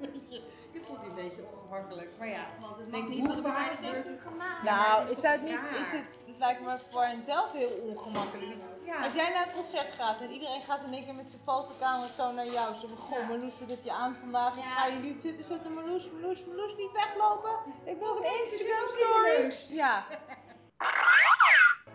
Je 0.72 0.80
voelt 0.80 1.00
je 1.02 1.08
een 1.08 1.14
beetje 1.14 1.42
ongemakkelijk, 1.52 2.10
maar 2.18 2.28
ja. 2.28 2.44
Want 2.60 2.76
het 2.76 2.86
Ik 2.86 2.92
mag 2.92 3.00
denk, 3.00 3.08
niet 3.08 3.26
van 3.26 3.34
gebeurt 3.34 4.06
het? 4.06 4.20
gemaakt. 4.20 4.62
Nou, 4.62 5.00
het 5.00 5.10
is 5.10 5.16
is 5.16 5.22
het 5.22 5.42
niet, 5.42 5.64
is 5.82 5.92
het 5.92 6.04
lijkt 6.40 6.60
me 6.60 6.78
voor 6.90 7.02
hen 7.02 7.22
zelf 7.26 7.52
heel 7.52 7.70
ongemakkelijk. 7.70 8.50
Ja. 8.84 9.04
Als 9.04 9.14
jij 9.14 9.32
naar 9.32 9.46
een 9.46 9.54
concert 9.54 9.92
gaat 9.98 10.20
en 10.20 10.30
iedereen 10.30 10.62
gaat 10.62 10.80
in 10.86 10.92
één 10.92 11.04
keer 11.04 11.14
met 11.14 11.28
zijn 11.28 11.42
fotocamera 11.42 12.12
zo 12.16 12.32
naar 12.32 12.46
jou. 12.46 12.74
Zo 12.80 12.86
van, 12.86 12.96
goh 12.96 13.28
Marloes, 13.28 13.58
wat 13.58 13.68
heb 13.70 13.84
je 13.84 13.92
aan 13.92 14.16
vandaag? 14.20 14.56
Ik 14.56 14.62
ga 14.76 14.86
je 14.86 14.98
nu 14.98 15.18
zitten 15.22 15.44
zetten, 15.44 15.72
Marloes, 15.74 16.10
Marloes, 16.12 16.44
Marloes, 16.44 16.76
niet 16.76 16.92
weglopen. 16.92 17.50
Ik 17.84 17.98
wil 17.98 18.16
een 18.16 18.30
Instagram 18.40 18.88
story. 18.96 19.76
Ja. 19.76 20.04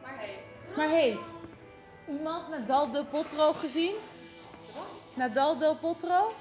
Maar 0.01 0.17
hey, 0.17 0.43
Maar 0.75 0.89
hé, 0.89 1.09
hey, 1.09 1.17
iemand 2.09 2.49
Nadal 2.49 2.91
Del 2.91 3.05
Potro 3.05 3.53
gezien? 3.53 3.95
Nadal 5.13 5.57
Del 5.57 5.75
Potro? 5.75 6.31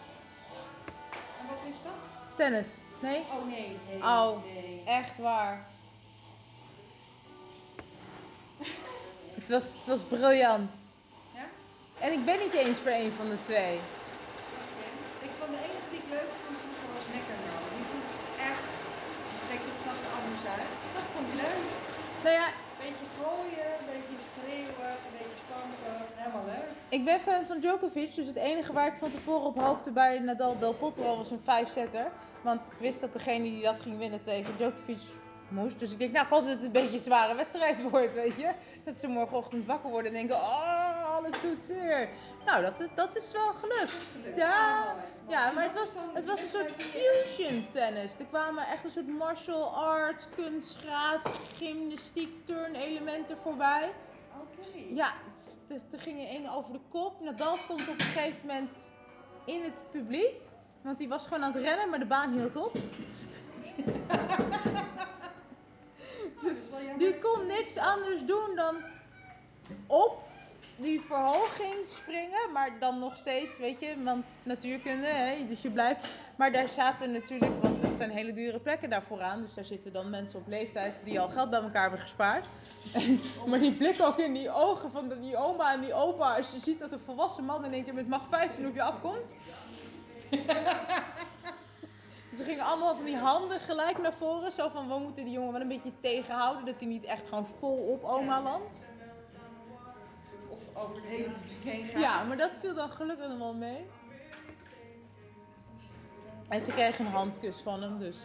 Is 1.70 1.76
dat? 1.82 1.92
Tennis. 2.36 2.68
Nee? 2.98 3.20
Oh 3.32 3.46
nee, 3.46 3.76
nee. 3.88 4.02
Oh. 4.02 4.44
nee. 4.44 4.82
Echt 4.86 5.18
waar. 5.18 5.66
Het 9.38 9.48
was, 9.48 9.64
het 9.64 9.86
was 9.86 10.00
briljant. 10.00 10.70
Ja? 11.34 11.46
En 11.98 12.12
ik 12.12 12.24
ben 12.24 12.38
niet 12.38 12.52
eens 12.52 12.78
voor 12.78 12.90
een 12.90 13.12
van 13.16 13.28
de 13.28 13.38
twee. 13.44 13.74
Ik 15.26 15.30
vond 15.38 15.50
de 15.50 15.60
enige 15.66 15.88
die 15.90 15.98
ik 15.98 16.08
leuk 16.10 16.30
vond 16.44 16.58
was 16.94 17.06
McEnroe. 17.14 17.68
Die 17.76 17.86
vond 17.90 18.04
ik 18.10 18.18
echt, 18.50 18.66
spreekt 19.40 19.66
het 19.70 19.80
vast 19.86 20.02
de 20.04 20.10
anders 20.18 20.44
uit. 20.56 20.70
Dat 20.96 21.06
vond 21.14 21.26
ik 21.30 21.34
leuk. 21.44 21.62
Nou 22.24 22.34
ja, 22.40 22.46
Beetje 22.84 23.08
gooien, 23.20 23.70
een 23.78 23.90
beetje 23.94 24.18
schreeuwen, 24.30 24.92
een 25.06 25.14
beetje 25.18 25.40
stampen. 25.46 25.96
Helemaal 26.14 26.44
leuk. 26.44 26.68
ik 26.88 27.04
ben 27.04 27.20
fan 27.20 27.46
van 27.46 27.60
Djokovic, 27.60 28.14
dus 28.14 28.26
het 28.26 28.36
enige 28.36 28.72
waar 28.72 28.86
ik 28.86 28.98
van 28.98 29.10
tevoren 29.10 29.46
op 29.46 29.60
hoopte 29.60 29.90
bij 29.90 30.18
Nadal 30.18 30.58
Del 30.58 30.74
Potro 30.74 31.16
was 31.16 31.30
een 31.30 31.40
5-setter. 31.40 32.06
Want 32.42 32.66
ik 32.66 32.78
wist 32.78 33.00
dat 33.00 33.12
degene 33.12 33.42
die 33.44 33.62
dat 33.62 33.80
ging 33.80 33.98
winnen 33.98 34.22
tegen 34.22 34.56
Djokovic 34.56 35.02
moest. 35.48 35.78
Dus 35.78 35.90
ik 35.90 35.98
denk, 35.98 36.12
nou 36.12 36.24
ik 36.24 36.32
hoop 36.32 36.42
dat 36.42 36.52
het 36.52 36.62
een 36.62 36.72
beetje 36.72 36.94
een 36.94 37.00
zware 37.00 37.34
wedstrijd 37.34 37.90
wordt, 37.90 38.14
weet 38.14 38.36
je. 38.36 38.50
Dat 38.84 38.96
ze 38.96 39.08
morgenochtend 39.08 39.66
wakker 39.66 39.90
worden 39.90 40.12
en 40.12 40.18
denken, 40.18 40.36
oh, 40.36 41.14
alles 41.16 41.40
doet 41.42 41.62
zeer. 41.62 42.08
Nou, 42.46 42.62
dat, 42.62 42.88
dat 42.94 43.16
is 43.16 43.32
wel 43.32 43.52
gelukt. 43.52 43.92
Ja, 44.36 44.73
ja, 45.34 45.50
maar 45.50 45.62
het 45.62 45.72
was, 45.72 45.92
het 46.12 46.24
was 46.24 46.42
een 46.42 46.48
soort 46.48 46.74
fusion 46.78 47.66
tennis. 47.68 48.18
Er 48.18 48.26
kwamen 48.26 48.66
echt 48.66 48.84
een 48.84 48.90
soort 48.90 49.08
martial 49.08 49.76
arts, 49.76 50.26
kunst, 50.34 50.78
schaats, 50.78 51.24
gymnastiek, 51.56 52.46
turnelementen 52.46 53.36
voorbij. 53.42 53.92
Oké. 54.40 54.94
Ja, 54.94 55.12
er 55.90 56.00
ging 56.00 56.28
één 56.28 56.48
over 56.48 56.72
de 56.72 56.80
kop. 56.88 57.20
Nadal 57.20 57.56
stond 57.56 57.80
op 57.80 57.88
een 57.88 58.00
gegeven 58.00 58.46
moment 58.46 58.76
in 59.44 59.62
het 59.62 59.90
publiek. 59.90 60.34
Want 60.82 60.98
die 60.98 61.08
was 61.08 61.24
gewoon 61.24 61.44
aan 61.44 61.52
het 61.52 61.62
rennen, 61.62 61.88
maar 61.88 61.98
de 61.98 62.06
baan 62.06 62.32
hield 62.32 62.56
op. 62.56 62.72
dus 66.42 66.66
die 66.98 67.18
kon 67.18 67.46
niks 67.46 67.76
anders 67.76 68.24
doen 68.24 68.54
dan 68.54 68.76
op 69.86 70.22
die 70.76 71.00
verhoging 71.00 71.74
springen. 71.88 72.52
Maar 72.52 72.78
dan 72.78 72.98
nog 72.98 73.16
steeds, 73.16 73.58
weet 73.58 73.80
je, 73.80 73.94
want 74.04 74.26
natuurkunde, 74.42 75.06
hè, 75.06 75.46
dus 75.48 75.62
je 75.62 75.70
blijft. 75.70 76.00
Maar 76.36 76.52
daar 76.52 76.68
zaten 76.68 77.12
natuurlijk, 77.12 77.52
want 77.62 77.82
het 77.82 77.96
zijn 77.96 78.10
hele 78.10 78.32
dure 78.32 78.58
plekken 78.58 78.90
daar 78.90 79.02
vooraan. 79.02 79.42
Dus 79.42 79.54
daar 79.54 79.64
zitten 79.64 79.92
dan 79.92 80.10
mensen 80.10 80.38
op 80.38 80.48
leeftijd 80.48 80.94
die 81.04 81.20
al 81.20 81.28
geld 81.28 81.50
bij 81.50 81.60
elkaar 81.60 81.82
hebben 81.82 82.00
gespaard. 82.00 82.46
Maar 83.48 83.58
die 83.58 83.72
blik 83.72 84.02
ook 84.02 84.18
in 84.18 84.32
die 84.32 84.50
ogen 84.50 84.90
van 84.90 85.12
die 85.20 85.36
oma 85.36 85.72
en 85.72 85.80
die 85.80 85.94
opa. 85.94 86.36
Als 86.36 86.52
je 86.52 86.58
ziet 86.58 86.80
dat 86.80 86.92
een 86.92 87.00
volwassen 87.04 87.44
man 87.44 87.64
in 87.64 87.72
één 87.72 87.84
keer 87.84 87.94
met 87.94 88.08
mag 88.08 88.22
15 88.30 88.66
op 88.66 88.74
je 88.74 88.82
afkomt. 88.82 89.32
Ze 92.36 92.44
gingen 92.44 92.64
allemaal 92.64 92.94
van 92.94 93.04
die 93.04 93.16
handen 93.16 93.60
gelijk 93.60 93.98
naar 93.98 94.14
voren. 94.18 94.52
Zo 94.52 94.68
van, 94.68 94.88
we 94.88 94.98
moeten 94.98 95.24
die 95.24 95.32
jongen 95.32 95.52
wel 95.52 95.60
een 95.60 95.68
beetje 95.68 95.92
tegenhouden. 96.00 96.64
Dat 96.64 96.74
hij 96.78 96.88
niet 96.88 97.04
echt 97.04 97.22
gewoon 97.28 97.46
vol 97.58 97.76
op 97.76 98.04
oma 98.04 98.42
landt. 98.42 98.78
Of 100.54 100.82
over 100.82 100.94
het 100.96 101.04
hele 101.04 101.30
publiek 101.30 101.64
heen 101.64 101.88
gaan. 101.88 102.00
Ja, 102.00 102.22
maar 102.24 102.36
dat 102.36 102.50
viel 102.60 102.74
dan 102.74 102.90
gelukkig 102.90 103.28
nog 103.28 103.38
wel 103.38 103.54
mee. 103.54 103.86
En 106.48 106.60
ze 106.60 106.70
kreeg 106.70 106.98
een 106.98 107.06
handkus 107.06 107.56
van 107.56 107.82
hem, 107.82 107.98
dus. 107.98 108.16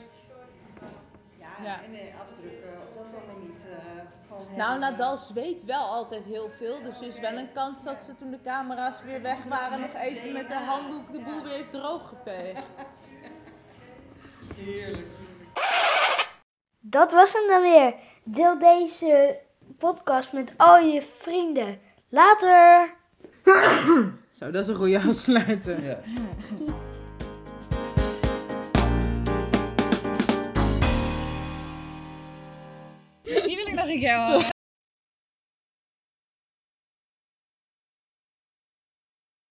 Ja, 1.40 1.48
Ja. 1.64 1.84
en 1.84 1.94
eh, 1.94 2.20
afdrukken, 2.22 2.70
of 2.88 2.94
dat 2.96 3.04
allemaal 3.04 3.42
niet. 3.48 3.66
eh, 3.70 4.02
van 4.28 4.38
Nou, 4.56 4.72
hem, 4.72 4.80
Nadal 4.80 5.18
zweet 5.18 5.66
wel 5.66 5.82
altijd 5.84 6.24
heel 6.24 6.50
veel. 6.50 6.82
Dus 6.84 7.00
er 7.02 7.08
is 7.08 7.20
wel 7.20 7.34
een 7.38 7.52
kans 7.54 7.84
dat 7.84 7.98
ze 7.98 8.16
toen 8.18 8.32
de 8.32 8.42
camera's 8.44 9.02
weer 9.04 9.22
weg 9.22 9.44
waren, 9.44 9.80
nog 9.80 9.94
even 9.94 10.34
met 10.34 10.48
de 10.48 10.54
handdoek 10.56 11.12
de 11.14 11.20
boel 11.20 11.44
weer 11.44 11.54
heeft 11.54 11.72
droog 11.72 12.10
geveegd. 12.10 12.64
Heerlijk. 14.56 15.08
Dat 16.80 17.12
was 17.12 17.34
hem 17.34 17.48
dan 17.48 17.62
weer. 17.62 17.94
Deel 18.24 18.60
deze 18.60 19.40
podcast 19.78 20.34
met 20.34 20.54
al 20.58 20.78
je 20.78 21.02
vrienden. 21.02 21.82
Later! 22.12 22.96
Zo, 24.38 24.52
dat 24.52 24.62
is 24.62 24.68
een 24.68 24.76
goede 24.76 25.00
afsluiter. 25.00 25.84
Ja. 25.84 26.00
die 33.24 33.56
wil 33.56 33.68
ik 33.68 33.74
nog 33.74 33.88
een 33.88 34.00
keer 34.00 34.18
horen. 34.18 34.58